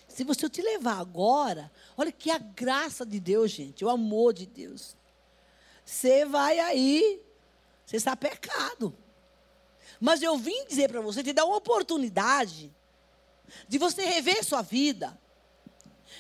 [0.07, 4.45] Se você te levar agora, olha que a graça de Deus, gente, o amor de
[4.45, 4.95] Deus.
[5.85, 7.21] Você vai aí
[7.89, 8.95] você está pecado.
[9.99, 12.71] Mas eu vim dizer para você, te dar uma oportunidade
[13.67, 15.17] de você rever sua vida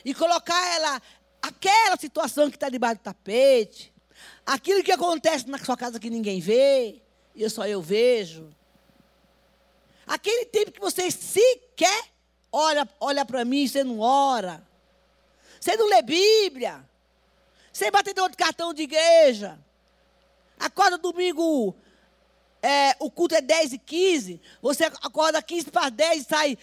[0.03, 1.01] e colocar ela,
[1.41, 3.93] aquela situação que está debaixo do tapete,
[4.45, 7.01] aquilo que acontece na sua casa que ninguém vê,
[7.35, 8.49] e só eu vejo.
[10.05, 12.09] Aquele tempo que você sequer
[12.51, 14.67] olha, olha para mim, você não ora.
[15.59, 16.83] Você não lê Bíblia.
[17.71, 19.59] Você bateu outro cartão de igreja.
[20.59, 21.75] Acorda domingo,
[22.61, 24.41] é, o culto é 10 e 15.
[24.61, 26.57] Você acorda 15 para 10 e sai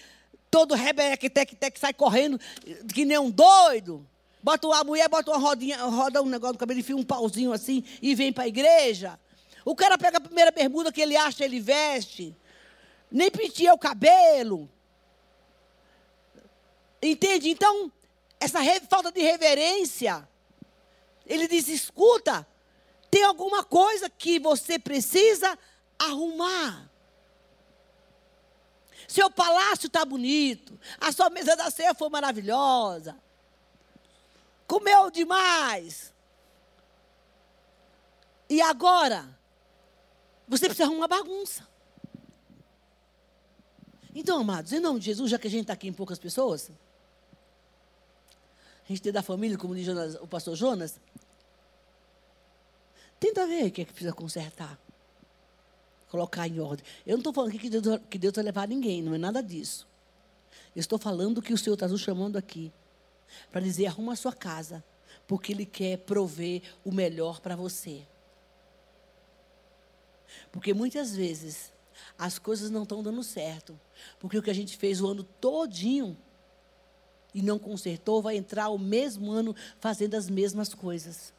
[0.57, 2.41] todo rebeque, tec, tec, sai correndo
[2.95, 4.09] que nem um doido.
[4.43, 7.85] Bota a mulher, bota uma rodinha, roda um negócio no cabelo, enfia um pauzinho assim
[8.01, 9.21] e vem para a igreja.
[9.67, 12.35] O cara pega a primeira bermuda que ele acha, ele veste.
[13.11, 14.67] Nem penteia o cabelo.
[17.03, 17.51] Entende?
[17.51, 17.93] Então,
[18.41, 20.27] essa falta de reverência.
[21.27, 22.47] Ele diz: escuta,
[23.11, 25.59] tem alguma coisa que você precisa
[25.99, 26.91] arrumar.
[29.09, 33.17] Seu palácio está bonito, a sua mesa da ceia foi maravilhosa,
[34.67, 36.13] comeu demais.
[38.49, 39.29] E agora,
[40.47, 41.67] você precisa arrumar bagunça.
[44.15, 46.71] Então, amados, em nome de Jesus, já que a gente está aqui em poucas pessoas,
[48.85, 49.89] a gente tem da família, como diz
[50.21, 50.99] o pastor Jonas,
[53.19, 54.79] Tenta ver o que é que precisa consertar.
[56.09, 56.85] Colocar em ordem.
[57.05, 59.43] Eu não estou falando aqui que Deus, que Deus vai levar ninguém, não é nada
[59.43, 59.87] disso.
[60.75, 62.73] Eu estou falando que o Senhor está nos chamando aqui
[63.51, 64.85] para dizer: arruma a sua casa,
[65.27, 68.07] porque Ele quer prover o melhor para você.
[70.53, 71.73] Porque muitas vezes
[72.19, 73.79] as coisas não estão dando certo,
[74.19, 76.17] porque o que a gente fez o ano todinho
[77.37, 81.35] e não consertou, vai entrar o mesmo ano fazendo as mesmas coisas.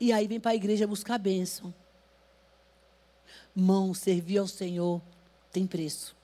[0.00, 1.72] E aí vem para a igreja buscar bênção.
[3.54, 5.00] Mão, servir ao Senhor
[5.52, 6.16] tem preço.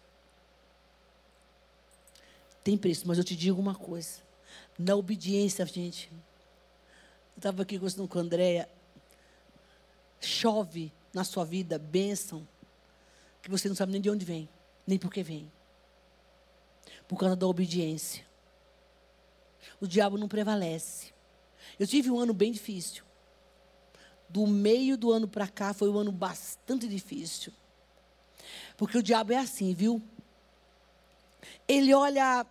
[2.65, 4.21] Tem preço, mas eu te digo uma coisa.
[4.79, 6.11] Na obediência, gente.
[6.13, 8.69] Eu estava aqui conversando com a Andréia.
[10.21, 12.47] chove na sua vida bênção
[13.43, 14.49] que você não sabe nem de onde vem,
[14.87, 15.51] nem por que vem.
[17.09, 18.25] Por causa da obediência.
[19.81, 21.13] O diabo não prevalece.
[21.79, 23.05] Eu tive um ano bem difícil.
[24.31, 27.53] Do meio do ano para cá foi um ano bastante difícil.
[28.77, 30.01] Porque o diabo é assim, viu?
[31.67, 32.47] Ele olha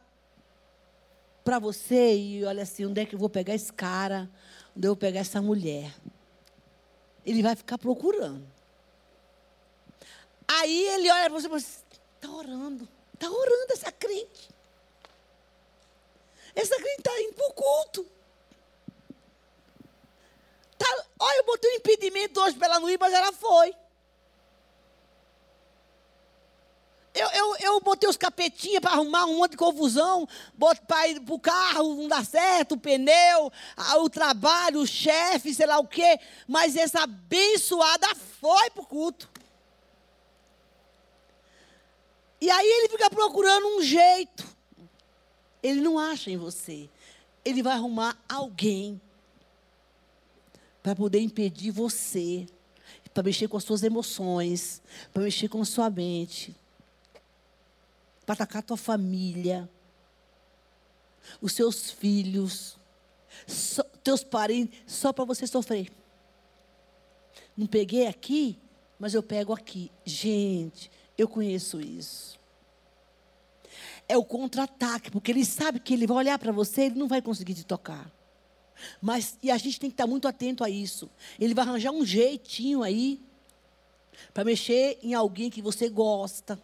[1.43, 4.29] para você e olha assim: onde é que eu vou pegar esse cara?
[4.75, 5.91] Onde eu vou pegar essa mulher?
[7.25, 8.45] Ele vai ficar procurando.
[10.47, 14.49] Aí ele olha para você e fala: está orando, está orando essa crente.
[16.53, 18.05] Essa crente está indo para o culto.
[20.77, 23.75] Tá, olha, eu botei um impedimento hoje para ela não ir, mas ela foi.
[27.13, 30.27] Eu, eu, eu botei os capetinhas para arrumar um monte de confusão,
[30.87, 33.51] para ir para o carro, não dá certo, o pneu,
[33.97, 36.19] o trabalho, o chefe, sei lá o quê.
[36.47, 38.07] Mas essa abençoada
[38.39, 39.29] foi para o culto.
[42.39, 44.47] E aí ele fica procurando um jeito.
[45.61, 46.89] Ele não acha em você.
[47.43, 49.01] Ele vai arrumar alguém
[50.81, 52.47] para poder impedir você,
[53.13, 54.81] para mexer com as suas emoções,
[55.13, 56.55] para mexer com a sua mente
[58.29, 59.67] para atacar a tua família,
[61.41, 62.77] os seus filhos,
[63.47, 65.91] so, teus parentes, só para você sofrer.
[67.57, 68.55] Não peguei aqui,
[68.99, 69.91] mas eu pego aqui.
[70.05, 72.37] Gente, eu conheço isso.
[74.07, 77.23] É o contra-ataque, porque ele sabe que ele vai olhar para você, ele não vai
[77.23, 78.11] conseguir te tocar.
[79.01, 81.09] Mas, e a gente tem que estar muito atento a isso.
[81.39, 83.21] Ele vai arranjar um jeitinho aí,
[84.33, 86.59] para mexer em alguém que você gosta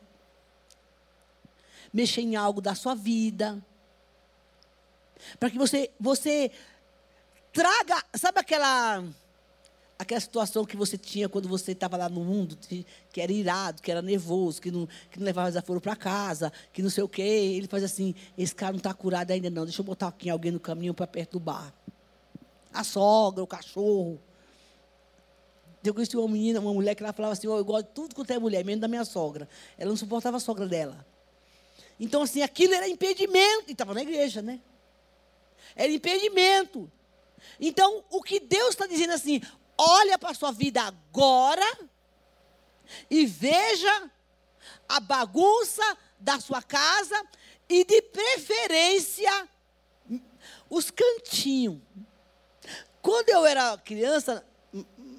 [1.96, 3.58] mexer em algo da sua vida.
[5.40, 6.52] Para que você, você
[7.54, 9.02] traga, sabe aquela
[9.98, 13.90] aquela situação que você tinha quando você estava lá no mundo, que era irado, que
[13.90, 17.22] era nervoso, que não, que não levava desaforo para casa, que não sei o quê.
[17.22, 19.64] Ele faz assim: esse cara não está curado ainda, não.
[19.64, 21.74] Deixa eu botar aqui alguém no caminho para perto do bar.
[22.76, 24.22] A sogra, o cachorro.
[25.84, 28.16] Eu conheci uma menina, uma mulher que ela falava assim: oh, eu gosto de tudo
[28.16, 29.48] quanto é mulher, menos da minha sogra.
[29.78, 31.06] Ela não suportava a sogra dela.
[32.00, 33.66] Então, assim, aquilo era impedimento.
[33.68, 34.60] E estava na igreja, né?
[35.76, 36.92] Era impedimento.
[37.60, 39.42] Então, o que Deus está dizendo assim,
[39.78, 41.66] olha para a sua vida agora
[43.10, 44.12] e veja
[44.88, 45.84] a bagunça
[46.20, 47.22] da sua casa
[47.70, 49.50] e, de preferência,
[50.70, 51.80] os cantinhos.
[53.06, 54.44] Quando eu era criança,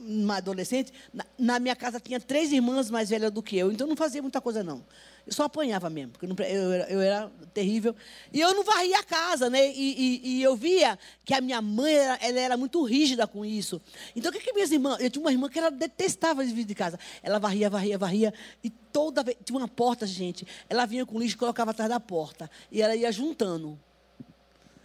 [0.05, 3.87] uma adolescente, na, na, minha casa tinha três irmãs mais velhas do que eu, então
[3.87, 4.85] não fazia muita coisa, não.
[5.25, 7.95] Eu só apanhava mesmo, porque eu, eu, era, eu era, terrível.
[8.33, 9.71] E eu não varria a casa, né?
[9.71, 13.45] E, e, e, eu via que a minha mãe era, ela era muito rígida com
[13.45, 13.81] isso.
[14.17, 15.01] Então, o que, que minhas irmãs.
[15.01, 16.99] Eu tinha uma irmã que ela detestava de de casa.
[17.23, 18.35] Ela varria, varria, varria.
[18.65, 19.37] E toda vez.
[19.45, 20.45] Tinha uma porta, gente.
[20.69, 22.51] Ela vinha com lixo e colocava atrás da porta.
[22.71, 23.79] E ela ia juntando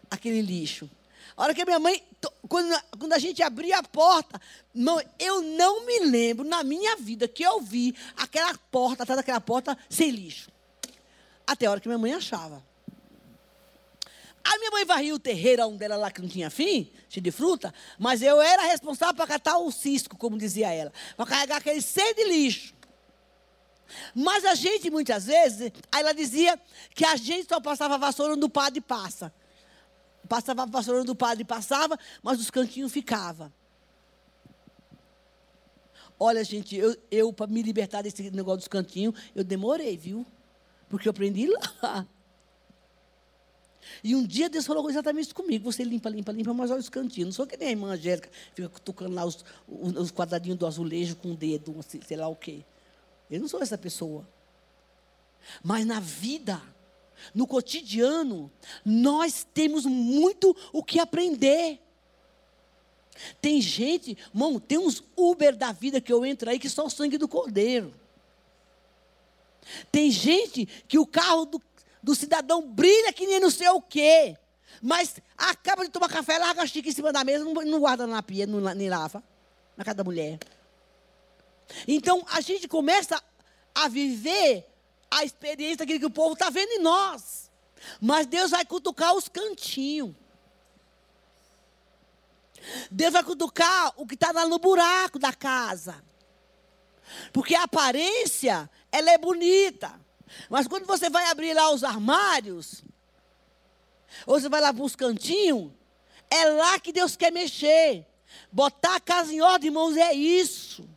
[0.08, 0.88] aquele lixo.
[1.36, 2.04] A hora que a minha mãe,
[2.48, 4.40] quando, quando a gente abria a porta,
[4.74, 9.42] não, eu não me lembro na minha vida que eu vi aquela porta, atrás daquela
[9.42, 10.50] porta, sem lixo.
[11.48, 12.64] Até a hora que minha mãe achava.
[14.44, 17.74] A minha mãe varria o terreirão dela lá que não tinha fim, cheio de fruta,
[18.00, 22.16] mas eu era responsável para catar o cisco, como dizia ela, para carregar aquele cheio
[22.16, 22.74] de lixo.
[24.16, 26.60] Mas a gente, muitas vezes, aí ela dizia
[26.96, 29.34] que a gente só passava vassoura onde o padre passa.
[30.28, 33.52] Passava a vassoura do padre, passava, mas os cantinhos ficava.
[36.20, 40.26] Olha, gente, eu, eu para me libertar desse negócio dos cantinhos, eu demorei, viu?
[40.88, 42.08] Porque eu aprendi lá.
[44.04, 45.72] E um dia Deus falou exatamente isso comigo.
[45.72, 47.30] Você limpa, limpa, limpa, mas olha os cantinhos.
[47.30, 51.16] Não sou que nem a irmã Angélica, fica tocando lá os, os quadradinhos do azulejo
[51.16, 52.64] com o dedo, sei lá o quê.
[53.30, 54.28] Eu não sou essa pessoa.
[55.64, 56.62] Mas na vida,
[57.34, 58.52] no cotidiano,
[58.86, 61.80] nós temos muito o que aprender.
[63.42, 66.90] Tem gente, irmão, tem uns Uber da vida que eu entro aí que só o
[66.90, 67.94] sangue do cordeiro.
[69.92, 71.62] Tem gente que o carro do,
[72.02, 74.38] do cidadão brilha que nem não sei o quê.
[74.82, 78.08] Mas acaba de tomar café, larga a xícara em cima da mesa, não, não guarda
[78.08, 79.24] na pia, não, nem lava.
[79.78, 80.40] Na casa da mulher.
[81.88, 83.22] Então a gente começa
[83.74, 84.68] a viver
[85.12, 87.52] a experiência daquilo que o povo está vendo em nós.
[88.00, 90.16] Mas Deus vai cutucar os cantinhos.
[92.90, 96.02] Deus vai cutucar o que está lá no buraco da casa.
[97.34, 100.00] Porque a aparência, ela é bonita.
[100.50, 102.84] Mas quando você vai abrir lá os armários,
[104.26, 105.72] ou você vai lá para os cantinhos,
[106.30, 108.08] é lá que Deus quer mexer.
[108.52, 110.88] Botar a casa em ordem, irmãos, é isso.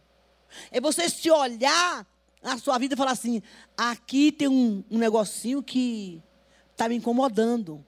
[0.71, 2.07] É você se olhar
[2.45, 3.42] na sua vida e falar assim:
[3.76, 6.22] aqui tem um, um negocinho que
[6.70, 7.84] está me incomodando.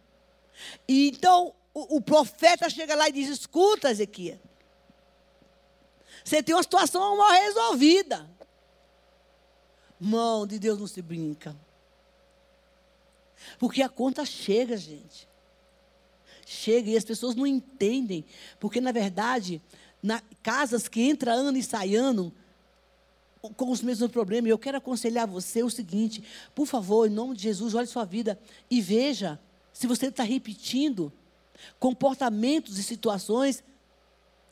[0.88, 4.40] E então o, o, profeta chega lá e diz: escuta, Ezequiel.
[6.24, 8.28] Você tem uma situação mal resolvida.
[10.00, 11.54] Mão de Deus não se brinca.
[13.58, 15.28] Porque a conta chega, gente.
[16.46, 18.24] Chega e as pessoas não entendem.
[18.58, 19.62] Porque, na verdade,
[20.02, 22.32] na, casas que entra ano e sai ano,
[23.40, 24.50] com os mesmos problemas.
[24.50, 26.22] Eu quero aconselhar você o seguinte:
[26.54, 28.38] por favor, em nome de Jesus, olhe sua vida
[28.70, 29.38] e veja
[29.72, 31.12] se você está repetindo
[31.78, 33.62] comportamentos e situações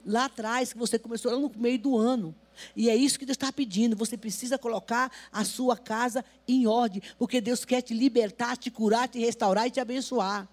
[0.04, 2.34] lá atrás que você começou lá no meio do ano.
[2.76, 3.96] E é isso que Deus está pedindo.
[3.96, 9.08] Você precisa colocar a sua casa em ordem, porque Deus quer te libertar, te curar,
[9.08, 10.48] te restaurar e te abençoar.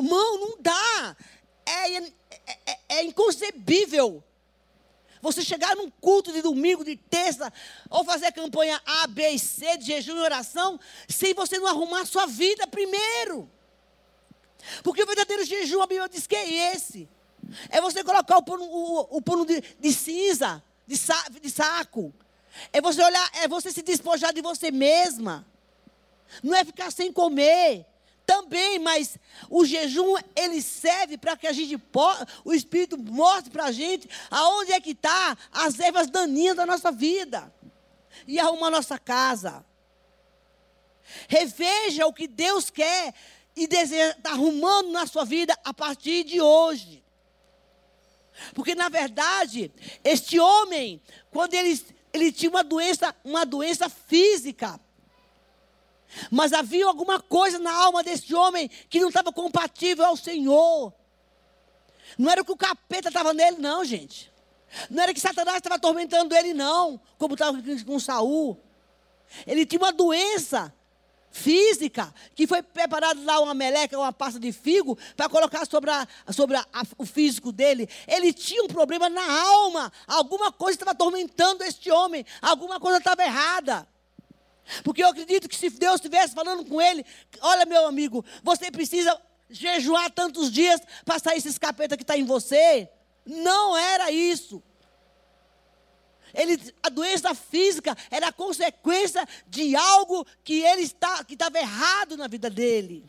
[0.00, 1.16] Mão, não dá.
[1.66, 2.12] É, é,
[2.66, 4.24] é, é inconcebível
[5.20, 7.52] você chegar num culto de domingo, de terça,
[7.88, 12.06] ou fazer campanha A, B e C, de jejum e oração, sem você não arrumar
[12.06, 13.50] sua vida primeiro.
[14.82, 17.08] Porque o verdadeiro jejum, a Bíblia diz que é esse.
[17.68, 22.14] É você colocar o pano, o, o pano de, de, cinza, de, sa, de saco.
[22.72, 25.46] É você olhar, é você se despojar de você mesma.
[26.42, 27.86] Não é ficar sem comer
[28.30, 29.18] também, mas
[29.48, 34.08] o jejum ele serve para que a gente possa, o Espírito mostre para a gente
[34.30, 37.52] aonde é que está as ervas daninhas da nossa vida
[38.28, 39.66] e arruma a nossa casa.
[41.26, 43.12] Reveja o que Deus quer
[43.56, 47.02] e deseja tá arrumando na sua vida a partir de hoje.
[48.54, 49.72] Porque na verdade,
[50.04, 51.02] este homem,
[51.32, 54.78] quando ele, ele tinha uma doença, uma doença física,
[56.30, 60.92] mas havia alguma coisa na alma desse homem que não estava compatível ao Senhor.
[62.18, 64.30] Não era que o capeta estava nele, não, gente.
[64.88, 68.58] Não era que Satanás estava atormentando ele, não, como estava com Saul.
[69.46, 70.72] Ele tinha uma doença
[71.30, 76.06] física, que foi preparado lá uma meleca, uma pasta de figo, para colocar sobre, a,
[76.32, 77.88] sobre a, a, o físico dele.
[78.06, 79.92] Ele tinha um problema na alma.
[80.06, 82.26] Alguma coisa estava atormentando este homem.
[82.42, 83.86] Alguma coisa estava errada.
[84.82, 87.04] Porque eu acredito que se Deus estivesse falando com ele,
[87.40, 92.24] olha meu amigo, você precisa jejuar tantos dias para sair esse capeta que está em
[92.24, 92.88] você.
[93.26, 94.62] Não era isso.
[96.32, 102.28] Ele, a doença física era consequência de algo que ele está, que estava errado na
[102.28, 103.04] vida dele.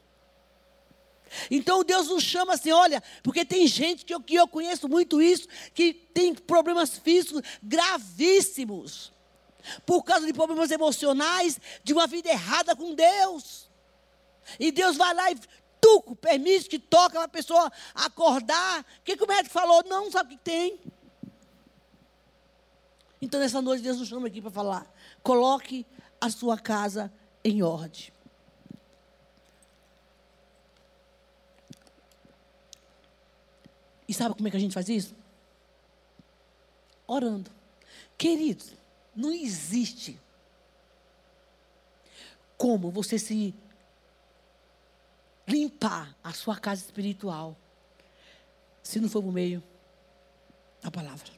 [1.50, 5.22] Então Deus nos chama assim, olha, porque tem gente que eu, que eu conheço muito
[5.22, 9.11] isso, que tem problemas físicos gravíssimos
[9.86, 13.70] por causa de problemas emocionais, de uma vida errada com Deus.
[14.60, 15.40] E Deus vai lá e
[15.80, 18.82] tuco, permite que toque uma pessoa acordar.
[18.82, 19.84] O que, que o médico falou?
[19.86, 20.80] Não sabe o que tem.
[23.22, 24.92] Então, nessa noite, Deus nos chama aqui para falar:
[25.22, 25.86] coloque
[26.20, 27.12] a sua casa
[27.44, 28.12] em ordem.
[34.08, 35.16] E sabe como é que a gente faz isso?
[37.08, 37.50] Orando.
[38.18, 38.74] Queridos,
[39.16, 40.20] não existe
[42.58, 43.56] como você se
[45.48, 47.58] limpar a sua casa espiritual
[48.84, 49.64] se não for por meio
[50.82, 51.32] da palavra.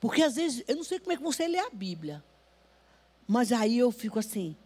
[0.00, 2.22] Porque às vezes, eu não sei como é que você lê a Bíblia,
[3.26, 4.56] mas aí eu fico assim: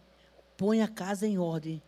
[0.57, 1.81] põe a casa em ordem,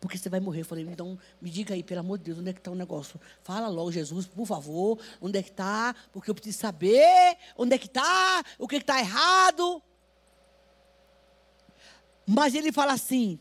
[0.00, 0.62] porque você vai morrer.
[0.62, 2.74] Eu falei, então me diga aí, pelo amor de Deus, onde é que está o
[2.74, 3.20] negócio?
[3.42, 5.94] Fala logo, Jesus, por favor, onde é que está?
[6.10, 9.82] Porque eu preciso saber onde é que está, o que está errado.
[12.26, 13.38] Mas ele fala assim,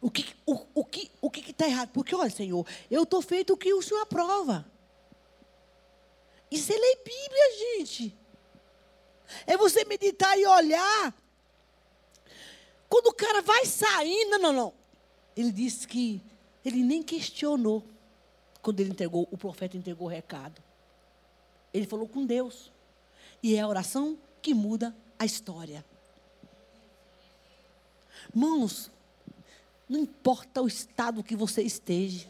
[0.00, 1.88] o que o, o que o que está errado?
[1.88, 4.70] Porque, olha, Senhor, eu estou feito o que o Senhor aprova.
[6.50, 8.18] Isso é ler Bíblia, gente.
[9.46, 11.14] É você meditar e olhar.
[12.90, 14.83] Quando o cara vai saindo, não, não, não
[15.36, 16.22] ele disse que
[16.64, 17.84] ele nem questionou
[18.62, 20.62] quando ele entregou, o profeta entregou o recado.
[21.72, 22.72] Ele falou com Deus.
[23.42, 25.84] E é a oração que muda a história.
[28.34, 28.90] Mãos,
[29.86, 32.26] não importa o estado que você esteja,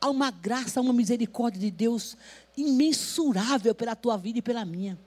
[0.00, 2.16] há uma graça, uma misericórdia de Deus
[2.56, 4.98] imensurável pela tua vida e pela minha.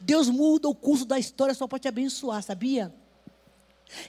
[0.00, 2.92] Deus muda o curso da história só para te abençoar, sabia?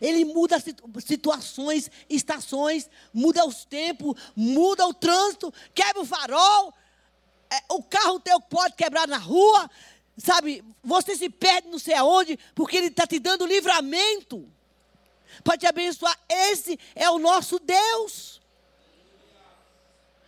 [0.01, 0.61] Ele muda
[0.99, 6.73] situações, estações, muda os tempos, muda o trânsito, quebra o farol,
[7.51, 9.69] é, o carro teu pode quebrar na rua,
[10.17, 10.63] sabe?
[10.83, 14.49] Você se perde não sei aonde, porque Ele está te dando livramento
[15.43, 16.17] para te abençoar.
[16.29, 18.41] Esse é o nosso Deus.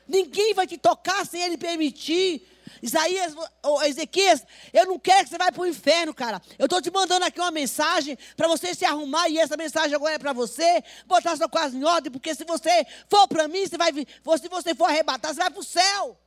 [0.07, 2.47] Ninguém vai te tocar sem Ele permitir.
[2.81, 6.41] Isaías, ou Ezequias, eu não quero que você vá para o inferno, cara.
[6.57, 10.15] Eu estou te mandando aqui uma mensagem para você se arrumar, e essa mensagem agora
[10.15, 13.77] é para você, botar sua casa em ordem, porque se você for para mim, você
[13.77, 16.17] vai, se você for arrebatar, você vai para o céu.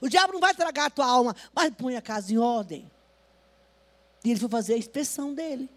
[0.00, 2.90] O diabo não vai tragar a tua alma, mas põe a casa em ordem.
[4.24, 5.68] E ele foi fazer a inspeção dele.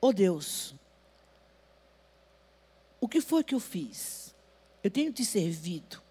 [0.00, 0.74] Oh Deus,
[3.00, 4.34] o que foi que eu fiz?
[4.82, 6.01] Eu tenho te servido.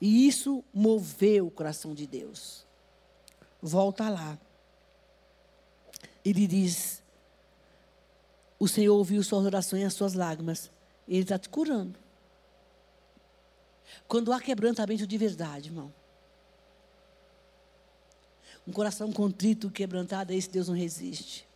[0.00, 2.64] E isso moveu o coração de Deus.
[3.60, 4.38] Volta lá.
[6.24, 7.02] Ele diz:
[8.58, 10.70] O Senhor ouviu suas orações e as suas lágrimas.
[11.06, 11.98] Ele está te curando.
[14.08, 15.92] Quando há quebrantamento de verdade, irmão.
[18.66, 21.46] Um coração contrito, quebrantado, a esse Deus não resiste.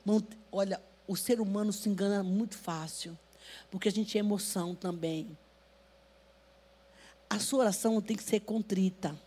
[0.00, 3.16] Irmão, olha, o ser humano se engana muito fácil.
[3.70, 5.36] Porque a gente é emoção também
[7.32, 9.18] a sua oração tem que ser contrita.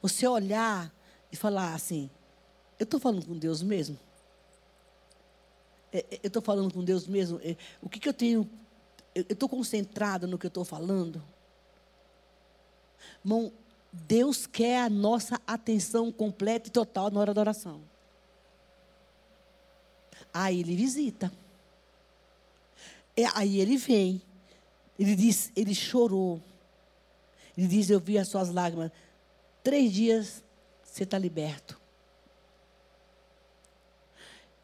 [0.00, 0.92] Você olhar
[1.32, 2.08] e falar assim:
[2.78, 3.98] eu estou falando com Deus mesmo?
[5.92, 7.40] É, é, eu estou falando com Deus mesmo?
[7.42, 8.48] É, o que, que eu tenho?
[9.12, 11.20] Eu estou concentrada no que eu estou falando?
[13.24, 13.52] Irmão,
[13.92, 17.82] Deus quer a nossa atenção completa e total na hora da oração.
[20.32, 21.32] Aí ele visita.
[23.34, 24.22] Aí ele vem.
[24.96, 26.40] Ele diz, ele chorou.
[27.60, 28.90] Ele diz: Eu vi as suas lágrimas.
[29.62, 30.42] Três dias
[30.82, 31.78] você está liberto.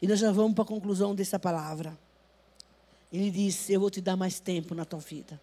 [0.01, 1.95] E nós já vamos para a conclusão dessa palavra.
[3.13, 5.39] Ele diz: Eu vou te dar mais tempo na tua vida.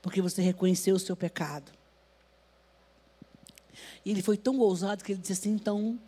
[0.00, 1.70] Porque você reconheceu o seu pecado.
[4.02, 6.00] E ele foi tão ousado que ele disse assim: Então,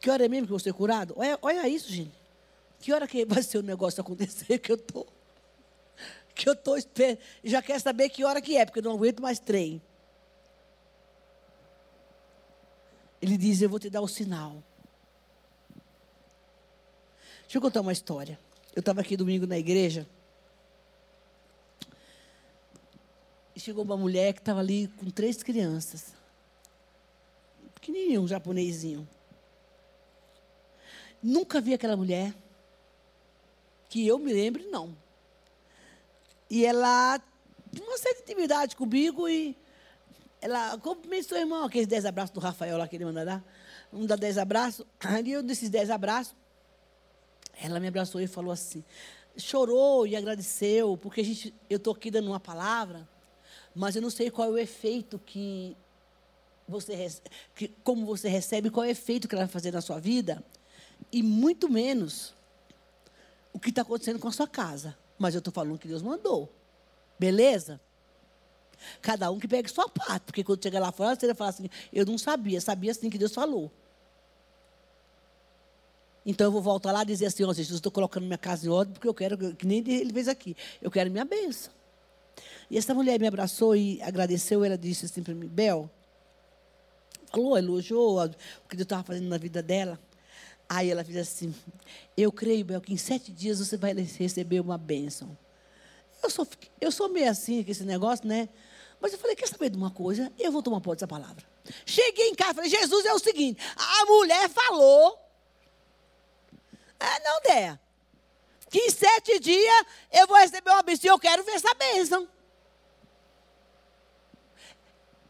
[0.00, 1.14] que hora é mesmo que eu vou ser curado?
[1.16, 2.24] Olha, olha isso, gente.
[2.80, 5.06] Que hora que vai ser o negócio acontecer que eu estou?
[6.34, 7.18] Que eu estou esperando.
[7.42, 9.80] Já quer saber que hora que é, porque eu não aguento mais trem.
[13.22, 14.62] Ele diz: Eu vou te dar o sinal.
[17.42, 18.38] Deixa eu contar uma história.
[18.74, 20.06] Eu estava aqui domingo na igreja.
[23.54, 26.12] E chegou uma mulher que estava ali com três crianças.
[27.76, 29.08] Pequenininho, um japonesinho.
[31.22, 32.34] Nunca vi aquela mulher.
[33.88, 35.03] Que eu me lembre, não.
[36.54, 37.20] E ela
[37.72, 39.58] tinha uma certa intimidade comigo e
[40.40, 43.44] ela cumprimentou o irmão, aqueles dez abraços do Rafael lá que ele manda dar.
[43.92, 44.86] Um dá dez abraços.
[45.02, 46.32] Ali, um desses dez abraços,
[47.60, 48.84] ela me abraçou e falou assim,
[49.36, 53.08] chorou e agradeceu, porque a gente, eu estou aqui dando uma palavra,
[53.74, 55.76] mas eu não sei qual é o efeito que
[56.68, 57.20] você
[57.56, 60.40] que, como você recebe, qual é o efeito que ela vai fazer na sua vida,
[61.10, 62.32] e muito menos
[63.52, 64.96] o que está acontecendo com a sua casa.
[65.18, 66.50] Mas eu estou falando que Deus mandou.
[67.18, 67.80] Beleza?
[69.00, 70.24] Cada um que pegue sua parte.
[70.24, 73.18] Porque quando chegar lá fora, você vai falar assim: eu não sabia, sabia assim que
[73.18, 73.70] Deus falou.
[76.26, 78.66] Então eu vou voltar lá e dizer assim: ó, oh, Jesus, estou colocando minha casa
[78.66, 81.72] em ordem porque eu quero, que nem ele fez aqui, eu quero minha bênção.
[82.70, 84.64] E essa mulher me abraçou e agradeceu.
[84.64, 85.90] Ela disse assim para mim: Bel,
[87.30, 88.28] falou, elogiou o
[88.68, 89.98] que Deus estava fazendo na vida dela.
[90.68, 91.54] Aí ela fez assim:
[92.16, 95.36] Eu creio, Bel, que em sete dias você vai receber uma bênção.
[96.22, 96.46] Eu sou,
[96.80, 98.48] eu sou meio assim com esse negócio, né?
[99.00, 100.32] Mas eu falei: Quer saber de uma coisa?
[100.38, 101.44] Eu vou tomar posse dessa palavra.
[101.84, 105.20] Cheguei em casa falei: Jesus é o seguinte: a mulher falou.
[106.98, 107.80] É, não, Déia.
[108.70, 111.06] Que em sete dias eu vou receber uma bênção.
[111.06, 112.28] E eu quero ver essa bênção.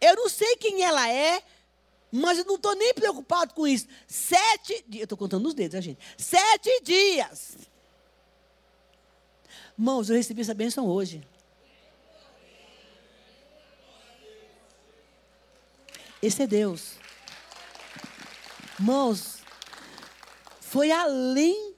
[0.00, 1.42] Eu não sei quem ela é,
[2.16, 3.88] mas eu não estou nem preocupado com isso.
[4.06, 5.00] Sete dias.
[5.00, 5.98] Eu estou contando os dedos, a gente?
[6.16, 7.56] Sete dias.
[9.76, 11.26] Irmãos, eu recebi essa bênção hoje.
[16.22, 16.92] Esse é Deus.
[18.78, 19.42] Irmãos,
[20.60, 21.74] foi além.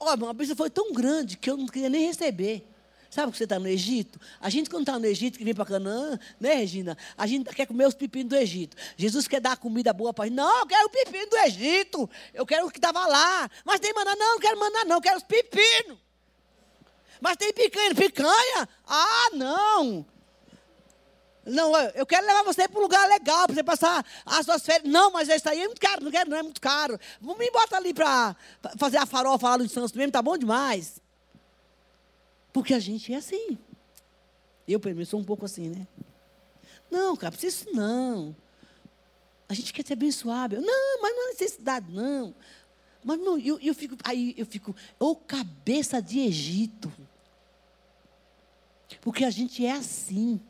[0.00, 2.66] Olha, a bênção foi tão grande que eu não queria nem receber.
[3.10, 4.20] Sabe que você está no Egito?
[4.40, 6.96] A gente, quando está no Egito, que vem para Canaã, né, Regina?
[7.18, 8.76] A gente quer comer os pepinos do Egito.
[8.96, 10.36] Jesus quer dar comida boa para a gente.
[10.36, 12.08] Não, eu quero o pepino do Egito.
[12.32, 13.50] Eu quero o que estava lá.
[13.64, 14.14] Mas tem maná?
[14.14, 14.96] Não, não quero maná, não.
[14.96, 15.98] Eu quero os pepinos.
[17.20, 17.94] Mas tem picanha.
[17.96, 18.68] Picanha?
[18.86, 20.06] Ah, não.
[21.44, 24.88] Não, eu quero levar você para um lugar legal, para você passar as suas férias.
[24.88, 27.00] Não, mas isso aí é muito caro, não quero, não é muito caro.
[27.20, 28.36] Me botar ali para
[28.78, 31.00] fazer a farofa lá no Santos mesmo, tá bom demais.
[32.52, 33.58] Porque a gente é assim.
[34.66, 35.86] Eu, pelo menos, sou um pouco assim, né?
[36.90, 38.34] Não, cara, precisa isso não.
[39.48, 40.50] A gente quer te abençoar.
[40.50, 42.34] Não, mas não é necessidade, não.
[43.02, 46.92] Mas não, eu, eu fico, aí eu fico, ô oh, cabeça de Egito.
[49.00, 50.40] Porque a gente é assim.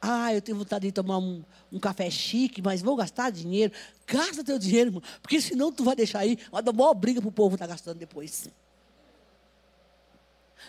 [0.00, 1.42] Ah, eu tenho vontade de tomar um,
[1.72, 3.72] um café chique, mas vou gastar dinheiro.
[4.06, 7.28] Gasta teu dinheiro, irmão, porque senão tu vai deixar aí, vai dar maior briga para
[7.28, 8.50] o povo estar tá gastando depois.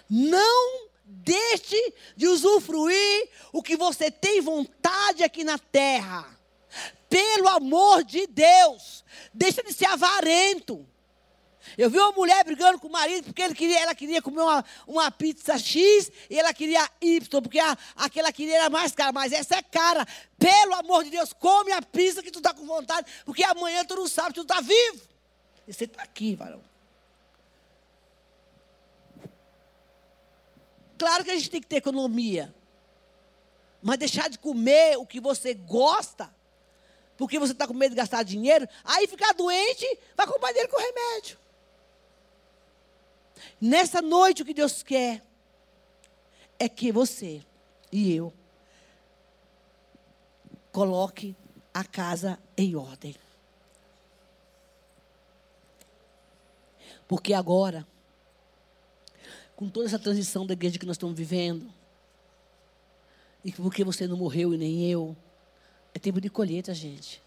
[0.09, 6.25] Não deixe de usufruir o que você tem vontade aqui na terra.
[7.09, 10.85] Pelo amor de Deus, deixa de ser avarento.
[11.77, 14.65] Eu vi uma mulher brigando com o marido porque ele queria, ela queria comer uma,
[14.87, 18.91] uma pizza X e ela queria Y, porque a, a que ela queria era mais
[18.93, 20.05] cara, mas essa é cara.
[20.37, 23.95] Pelo amor de Deus, come a pizza que tu está com vontade, porque amanhã tu
[23.95, 25.01] não sabe, tu está vivo.
[25.67, 26.61] E você está aqui, varão.
[31.05, 32.51] Claro que a gente tem que ter economia.
[33.79, 36.33] Mas deixar de comer o que você gosta,
[37.15, 39.85] porque você está com medo de gastar dinheiro, aí ficar doente,
[40.17, 41.37] vai comprar dele com remédio.
[43.61, 45.23] Nessa noite, o que Deus quer
[46.57, 47.43] é que você
[47.91, 48.33] e eu
[50.71, 51.35] coloque
[51.71, 53.15] a casa em ordem.
[57.07, 57.85] Porque agora,
[59.55, 61.71] com toda essa transição da igreja que nós estamos vivendo,
[63.43, 65.15] e porque você não morreu e nem eu,
[65.93, 67.23] é tempo de colheita, gente.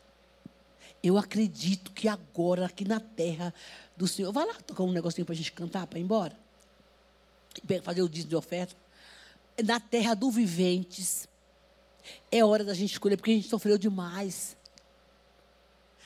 [1.02, 3.54] Eu acredito que agora, aqui na terra
[3.96, 6.36] do Senhor, vai lá tocar um negocinho para a gente cantar, para ir embora.
[7.82, 8.74] Fazer o dízimo de oferta.
[9.64, 11.28] Na terra do viventes,
[12.30, 14.56] é hora da gente escolher, porque a gente sofreu demais.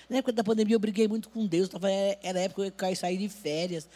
[0.08, 1.68] Na época da pandemia, eu briguei muito com Deus.
[1.68, 3.88] Tava, era a época que eu ia sair de férias.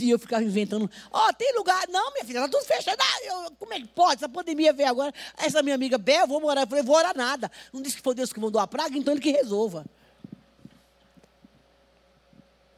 [0.00, 1.86] E eu ficava inventando: Ó, oh, tem lugar.
[1.88, 2.98] Não, minha filha, está tudo fechado.
[3.00, 4.16] Ah, eu, como é que pode?
[4.16, 5.12] Essa pandemia veio agora.
[5.36, 6.62] Essa minha amiga, Bé, eu vou morar.
[6.62, 7.50] Eu falei: vou orar nada.
[7.72, 9.84] Não disse que foi Deus que mandou a praga, então ele que resolva.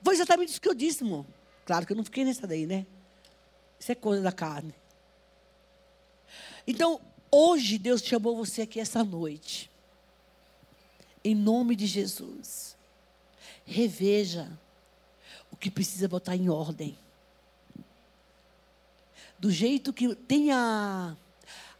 [0.02, 1.26] Foi exatamente isso que eu disse, irmão.
[1.64, 2.86] Claro que eu não fiquei nessa daí, né?
[3.78, 4.72] Isso é coisa da carne.
[6.66, 7.00] Então,
[7.30, 9.70] hoje Deus chamou você aqui essa noite.
[11.26, 12.76] Em nome de Jesus
[13.64, 14.48] reveja
[15.50, 16.96] o que precisa botar em ordem.
[19.36, 21.16] Do jeito que tem a,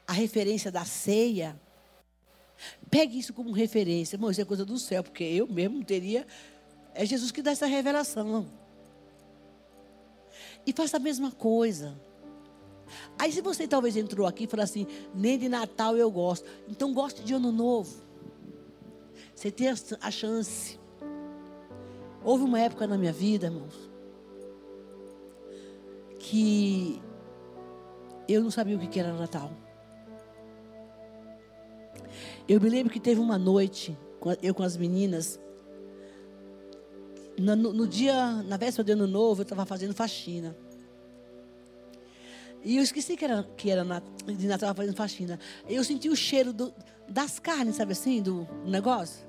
[0.05, 1.57] a referência da ceia,
[2.91, 4.17] pegue isso como referência.
[4.17, 6.27] Irmão, isso é coisa do céu, porque eu mesmo teria.
[6.93, 8.51] É Jesus que dá essa revelação.
[10.67, 11.97] E faça a mesma coisa.
[13.17, 16.45] Aí, se você talvez entrou aqui e falou assim: nem de Natal eu gosto.
[16.69, 18.06] Então, goste de Ano Novo.
[19.37, 20.81] Você tem a chance
[22.27, 23.89] Houve uma época na minha vida, irmãos,
[26.19, 27.01] que
[28.29, 29.53] eu não sabia o que era Natal.
[32.49, 33.97] Eu me lembro que teve uma noite,
[34.43, 35.39] eu com as meninas,
[37.39, 40.57] no, no dia, na véspera do ano novo, eu estava fazendo faxina.
[42.65, 43.85] E eu esqueci que era, que era
[44.37, 45.39] de Natal, fazendo faxina.
[45.69, 46.75] Eu senti o cheiro do,
[47.09, 49.26] das carnes, sabe assim, do negócio.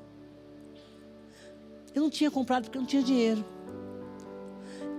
[1.97, 3.43] Eu não tinha comprado porque eu não tinha dinheiro.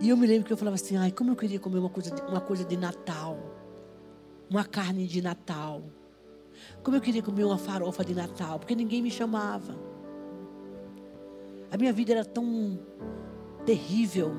[0.01, 2.11] E eu me lembro que eu falava assim, ai, como eu queria comer uma coisa
[2.11, 3.39] de, uma coisa de Natal.
[4.51, 5.81] Uma carne de Natal.
[6.83, 9.79] Como eu queria comer uma farofa de Natal, porque ninguém me chamava.
[11.71, 12.81] A minha vida era tão
[13.65, 14.33] terrível.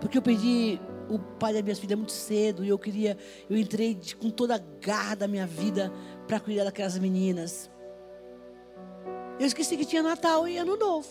[0.00, 3.18] Porque eu perdi o pai das minhas filhas muito cedo e eu queria,
[3.50, 5.92] eu entrei com toda a garra da minha vida
[6.26, 7.73] para cuidar daquelas meninas.
[9.38, 11.08] Eu esqueci que tinha Natal e Ano Novo.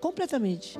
[0.00, 0.78] Completamente.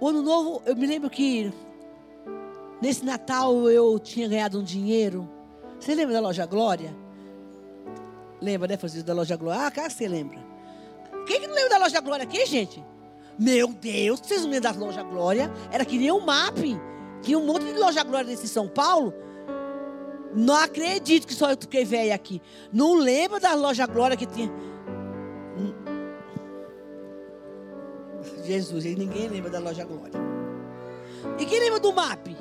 [0.00, 1.52] O Ano Novo, eu me lembro que
[2.80, 5.28] nesse Natal eu tinha ganhado um dinheiro.
[5.78, 6.94] Você lembra da loja Glória?
[8.40, 9.66] Lembra, né, Francisco, da loja Glória?
[9.66, 10.38] Ah, cara, você lembra.
[11.26, 12.82] Quem que não lembra da loja Glória aqui, gente?
[13.38, 15.52] Meu Deus, vocês não lembram da loja Glória?
[15.70, 16.58] Era que nem um MAP.
[17.20, 19.14] Tinha um monte de loja Glória nesse São Paulo.
[20.34, 22.40] Não acredito que só eu fiquei velha aqui.
[22.72, 24.50] Não lembro da loja Glória que tinha.
[28.44, 30.20] Jesus, ninguém lembra da loja Glória.
[31.38, 32.36] E quem lembra do MAP?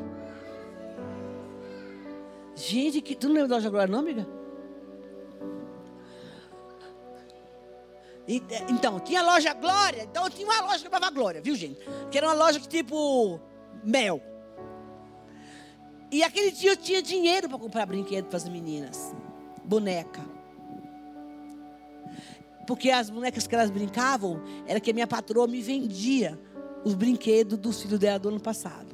[2.56, 4.28] Gente, que, tu não lembra da loja Glória, não, amiga?
[8.70, 10.04] Então, tinha loja Glória.
[10.04, 11.80] Então, tinha uma loja que chamava Glória, viu, gente?
[12.10, 13.40] Que era uma loja que tipo
[13.84, 14.22] mel.
[16.12, 19.16] E aquele dia eu tinha dinheiro para comprar brinquedo para as meninas.
[19.64, 20.22] Boneca.
[22.68, 26.38] Porque as bonecas que elas brincavam era que a minha patroa me vendia
[26.84, 28.94] os brinquedos dos filhos dela do ano passado.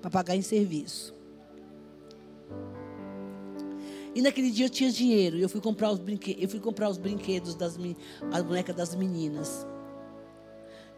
[0.00, 1.14] Para pagar em serviço.
[4.14, 5.38] E naquele dia eu tinha dinheiro.
[5.38, 7.78] E eu fui comprar os brinquedos, eu fui comprar os brinquedos das
[8.30, 9.66] as bonecas das meninas.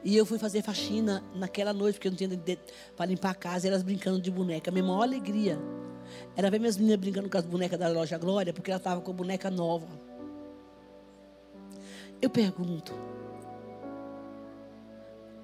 [0.05, 2.59] E eu fui fazer faxina naquela noite, porque eu não tinha
[2.95, 4.71] para limpar a casa, elas brincando de boneca.
[4.71, 5.59] A minha maior alegria
[6.37, 9.11] era ver minhas meninas brincando com as bonecas da loja Glória, porque ela estava com
[9.11, 9.89] a boneca nova.
[12.21, 12.93] Eu pergunto: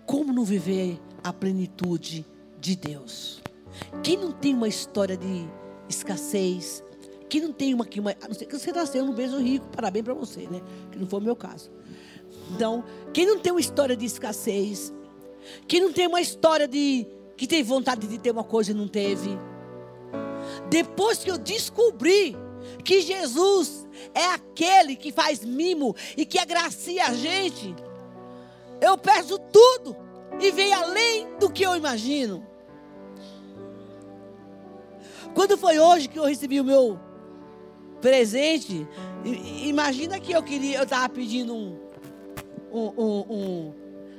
[0.04, 2.26] como não viver a plenitude
[2.61, 3.40] de Deus?
[4.02, 5.48] Quem não tem uma história de
[5.88, 6.84] escassez?
[7.30, 10.04] Quem não tem uma, uma a não ser que você nasceu num beijo rico, parabéns
[10.04, 10.61] para você, né?
[10.90, 11.70] Que não foi o meu caso.
[12.55, 14.92] Então, quem não tem uma história de escassez,
[15.66, 18.86] quem não tem uma história de que tem vontade de ter uma coisa e não
[18.86, 19.30] teve,
[20.68, 22.36] depois que eu descobri
[22.84, 27.74] que Jesus é aquele que faz mimo e que agracia a gente,
[28.80, 29.96] eu peço tudo
[30.40, 32.46] e vem além do que eu imagino.
[35.34, 36.98] Quando foi hoje que eu recebi o meu
[38.01, 38.86] presente,
[39.62, 41.78] imagina que eu queria, eu estava pedindo um,
[42.72, 43.74] um, um, um,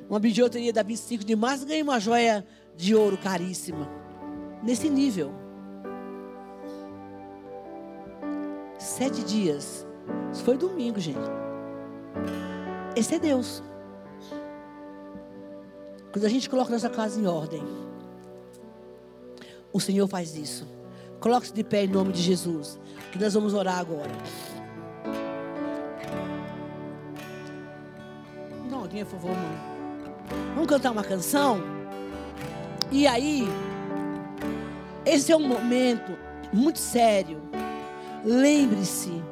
[0.09, 2.45] uma bijuteria da 25 de março, ganhei uma joia
[2.75, 3.89] de ouro caríssima.
[4.63, 5.31] Nesse nível.
[8.77, 9.85] Sete dias.
[10.31, 11.19] Isso foi domingo, gente.
[12.95, 13.63] Esse é Deus.
[16.11, 17.63] Quando a gente coloca nossa casa em ordem,
[19.71, 20.67] o Senhor faz isso.
[21.19, 22.79] Coloque-se de pé em nome de Jesus.
[23.11, 24.11] Que nós vamos orar agora.
[28.91, 29.57] Por favor, mãe.
[30.53, 31.61] Vamos cantar uma canção.
[32.91, 33.47] E aí,
[35.05, 36.17] esse é um momento
[36.51, 37.41] muito sério.
[38.25, 39.23] Lembre-se,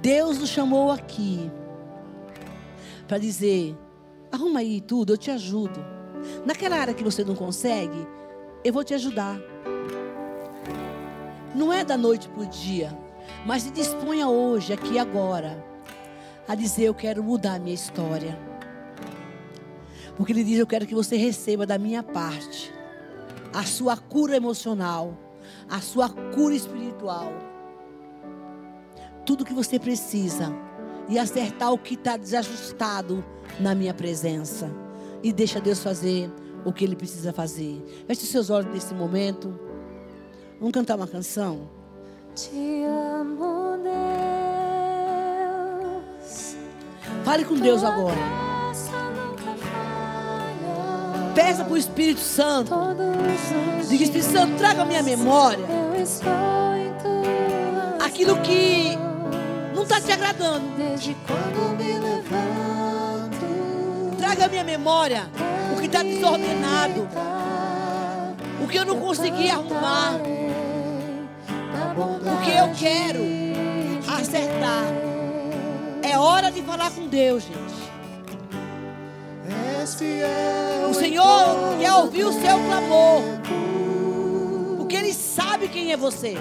[0.00, 1.50] Deus nos chamou aqui
[3.08, 3.76] para dizer:
[4.30, 5.84] arruma aí tudo, eu te ajudo.
[6.46, 8.06] Naquela área que você não consegue,
[8.62, 9.36] eu vou te ajudar.
[11.54, 12.96] Não é da noite para o dia,
[13.44, 15.73] mas se disponha hoje, aqui agora,
[16.46, 18.38] a dizer: Eu quero mudar a minha história.
[20.16, 22.72] Porque Ele diz: Eu quero que você receba da minha parte
[23.52, 25.16] a sua cura emocional,
[25.68, 27.32] a sua cura espiritual
[29.24, 30.52] tudo que você precisa
[31.08, 33.24] e acertar o que está desajustado
[33.58, 34.70] na minha presença.
[35.22, 36.30] E deixa Deus fazer
[36.64, 37.82] o que Ele precisa fazer.
[38.06, 39.58] Feche os seus olhos nesse momento.
[40.58, 41.68] Vamos cantar uma canção?
[42.34, 44.63] Te amo, Deus.
[47.22, 48.16] Fale com Deus agora.
[51.34, 52.72] Peça para o Espírito Santo.
[53.88, 55.64] Diga, Espírito Santo, traga a minha memória.
[58.04, 58.96] Aquilo que
[59.74, 60.64] não está te agradando.
[64.18, 65.26] Traga à minha memória
[65.74, 67.08] o que está desordenado,
[68.62, 70.14] o que eu não consegui arrumar,
[71.94, 73.20] o que eu quero
[74.08, 75.03] acertar.
[76.04, 77.84] É hora de falar com Deus, gente.
[80.90, 83.22] O Senhor quer ouvir o seu clamor,
[84.76, 86.36] porque Ele sabe quem é você.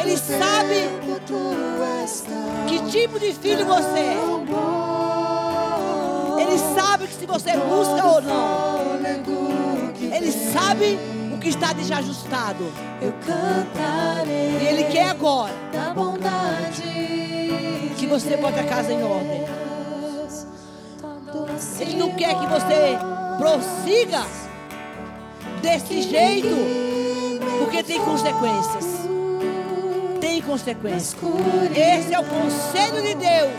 [0.00, 0.88] Ele sabe
[2.68, 4.16] que tipo de filho você é.
[6.42, 8.98] Ele sabe que se você busca ou não.
[10.00, 10.98] Ele sabe
[11.34, 12.70] o que está desajustado.
[13.00, 17.17] eu cantarei E Ele quer agora da bondade
[18.08, 19.44] você bote a casa em ordem.
[21.80, 22.98] Ele não quer que você
[23.38, 24.22] prossiga
[25.60, 26.48] desse jeito,
[27.58, 28.84] porque tem consequências.
[30.20, 31.16] Tem consequências.
[31.74, 33.52] Esse é o conselho de Deus.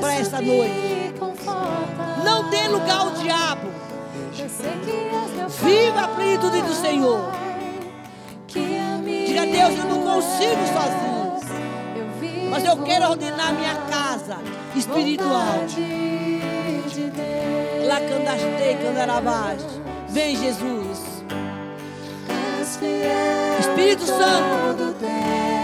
[0.00, 1.14] para essa noite.
[2.24, 3.68] Não dê lugar ao diabo.
[5.62, 7.32] Viva a plenitude do Senhor.
[8.46, 11.09] Diga a Deus, eu não consigo sozinho.
[12.50, 14.38] Mas eu quero ordenar minha casa
[14.74, 15.64] espiritual.
[17.86, 19.62] Lacandaste, candarabás.
[20.08, 21.10] Vem, Jesus.
[23.60, 24.94] Espírito Santo,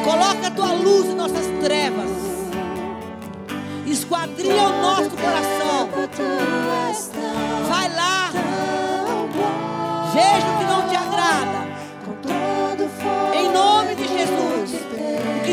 [0.04, 2.10] coloca a tua luz em nossas trevas.
[3.86, 5.88] Esquadrinha o nosso coração.
[7.68, 8.30] Vai lá.
[10.12, 10.65] Veja o que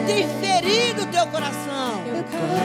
[0.05, 2.01] tem ferido o teu coração.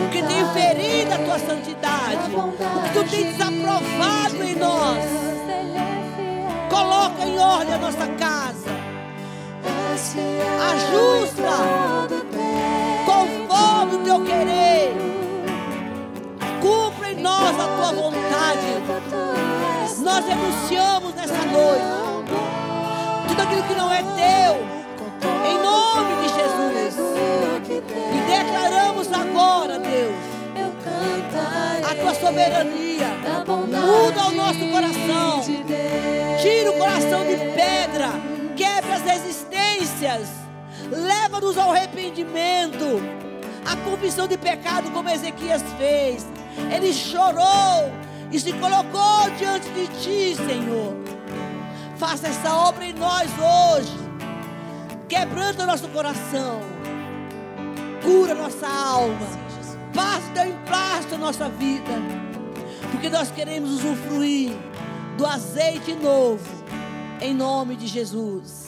[0.05, 2.35] O que tem ferido a tua santidade.
[2.35, 5.05] O que tu tem desaprovado em nós.
[6.71, 8.69] Coloca em ordem a nossa casa.
[10.71, 12.09] Ajusta
[13.05, 14.95] conforme o teu querer.
[16.61, 18.19] Cumpra em nós a tua vontade.
[20.03, 21.48] Nós renunciamos nessa
[32.29, 33.09] soberania.
[33.47, 35.43] Muda o nosso coração.
[36.41, 38.11] Tira o coração de pedra.
[38.57, 40.29] Quebra as resistências.
[40.91, 43.01] Leva-nos ao arrependimento.
[43.65, 46.27] A confissão de pecado, como Ezequias fez.
[46.75, 47.93] Ele chorou
[48.31, 50.95] e se colocou diante de ti, Senhor.
[51.97, 53.99] Faça essa obra em nós hoje.
[55.09, 56.61] Quebrando nosso coração.
[58.03, 59.48] Cura nossa alma.
[59.99, 61.91] Passa teu emplasto na nossa vida.
[62.93, 64.53] Porque nós queremos usufruir
[65.17, 66.47] do azeite novo.
[67.21, 68.67] Em nome de Jesus.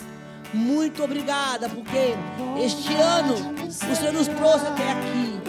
[0.53, 2.17] Muito obrigada, porque
[2.61, 5.41] este ano o Senhor nos trouxe até aqui.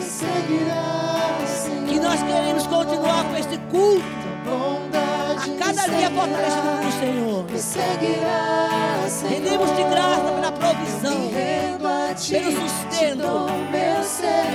[1.90, 5.01] Que nós queremos continuar com este culto.
[5.42, 7.44] A cada dia fortalecendo no Senhor.
[7.50, 9.34] Me seguirá, Senhor.
[9.34, 11.32] Rendemos-te graça pela provisão.
[11.32, 13.02] Pelo sustento.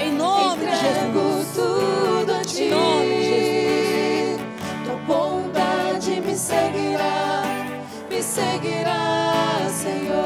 [0.01, 1.47] Em nome de Jesus.
[1.55, 2.63] tudo a ti.
[2.63, 4.37] Em nome de
[4.85, 7.43] Tua bondade me seguirá,
[8.09, 10.21] me seguirá, Senhor.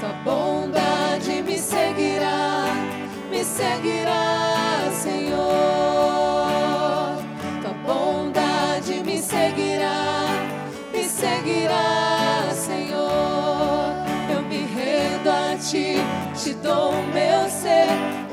[0.00, 2.64] Tua bondade me seguirá,
[3.30, 3.97] me seguirá,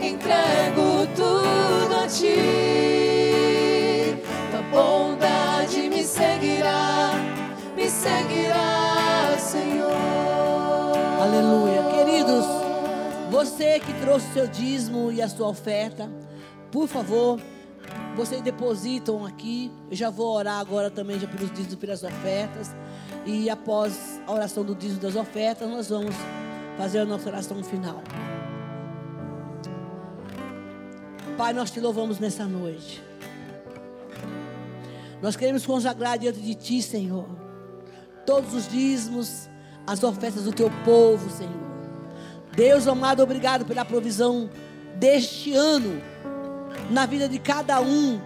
[0.10, 2.36] entrego tudo a ti.
[4.52, 7.12] Tua bondade me seguirá,
[7.76, 9.92] me seguirá, Senhor.
[11.22, 11.84] Aleluia.
[11.92, 12.46] Queridos,
[13.32, 16.10] você que trouxe seu dízimo e a sua oferta,
[16.72, 17.40] por favor,
[18.16, 19.72] vocês depositam aqui.
[19.90, 22.76] Eu já vou orar agora também já pelos dízimos e pelas ofertas.
[23.26, 26.16] E após a oração do dízimo das ofertas, nós vamos
[26.78, 28.04] fazer a nossa oração final.
[31.38, 33.04] Pai, nós te louvamos nessa noite.
[35.22, 37.28] Nós queremos consagrar diante de Ti, Senhor,
[38.26, 39.50] todos os dízimos,
[39.86, 41.54] as ofertas do Teu povo, Senhor.
[42.56, 44.50] Deus amado, obrigado pela provisão
[44.96, 46.02] deste ano
[46.90, 48.22] na vida de cada um,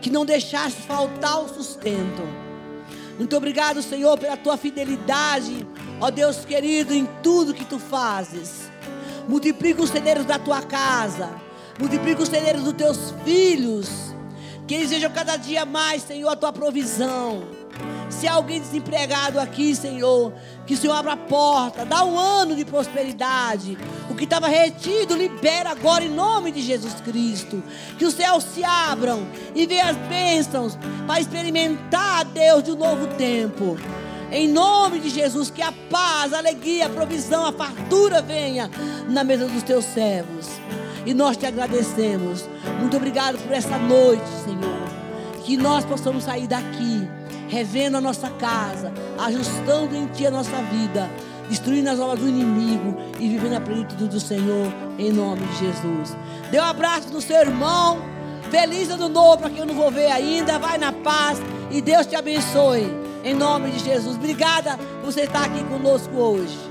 [0.00, 2.22] que não deixaste faltar o sustento.
[3.18, 5.66] Muito obrigado, Senhor, pela tua fidelidade,
[6.00, 8.70] ó Deus querido, em tudo que tu fazes.
[9.28, 11.28] Multiplica os celeiros da tua casa,
[11.78, 13.88] multiplica os celeiros dos teus filhos,
[14.66, 17.58] que eles vejam cada dia mais, Senhor, a tua provisão.
[18.10, 20.32] Se há alguém desempregado aqui, Senhor,
[20.66, 23.78] que o Senhor abra a porta, dá um ano de prosperidade.
[24.10, 27.62] O que estava retido, libera agora em nome de Jesus Cristo.
[27.96, 30.76] Que os céus se abram e venham as bênçãos
[31.06, 33.78] para experimentar, Deus, de um novo tempo.
[34.32, 38.70] Em nome de Jesus, que a paz, a alegria, a provisão, a fartura venha
[39.08, 40.48] na mesa dos teus servos.
[41.08, 42.46] E nós te agradecemos.
[42.78, 44.90] Muito obrigado por essa noite, Senhor.
[45.42, 47.08] Que nós possamos sair daqui,
[47.48, 51.08] revendo a nossa casa, ajustando em Ti a nossa vida,
[51.48, 56.14] destruindo as obras do inimigo e vivendo a plenitude do Senhor, em nome de Jesus.
[56.50, 58.02] Dê um abraço no seu irmão.
[58.50, 60.58] Feliz ano novo para quem eu não vou ver ainda.
[60.58, 61.40] Vai na paz
[61.70, 62.86] e Deus te abençoe.
[63.24, 64.14] Em nome de Jesus.
[64.14, 66.67] Obrigada por você estar aqui conosco hoje.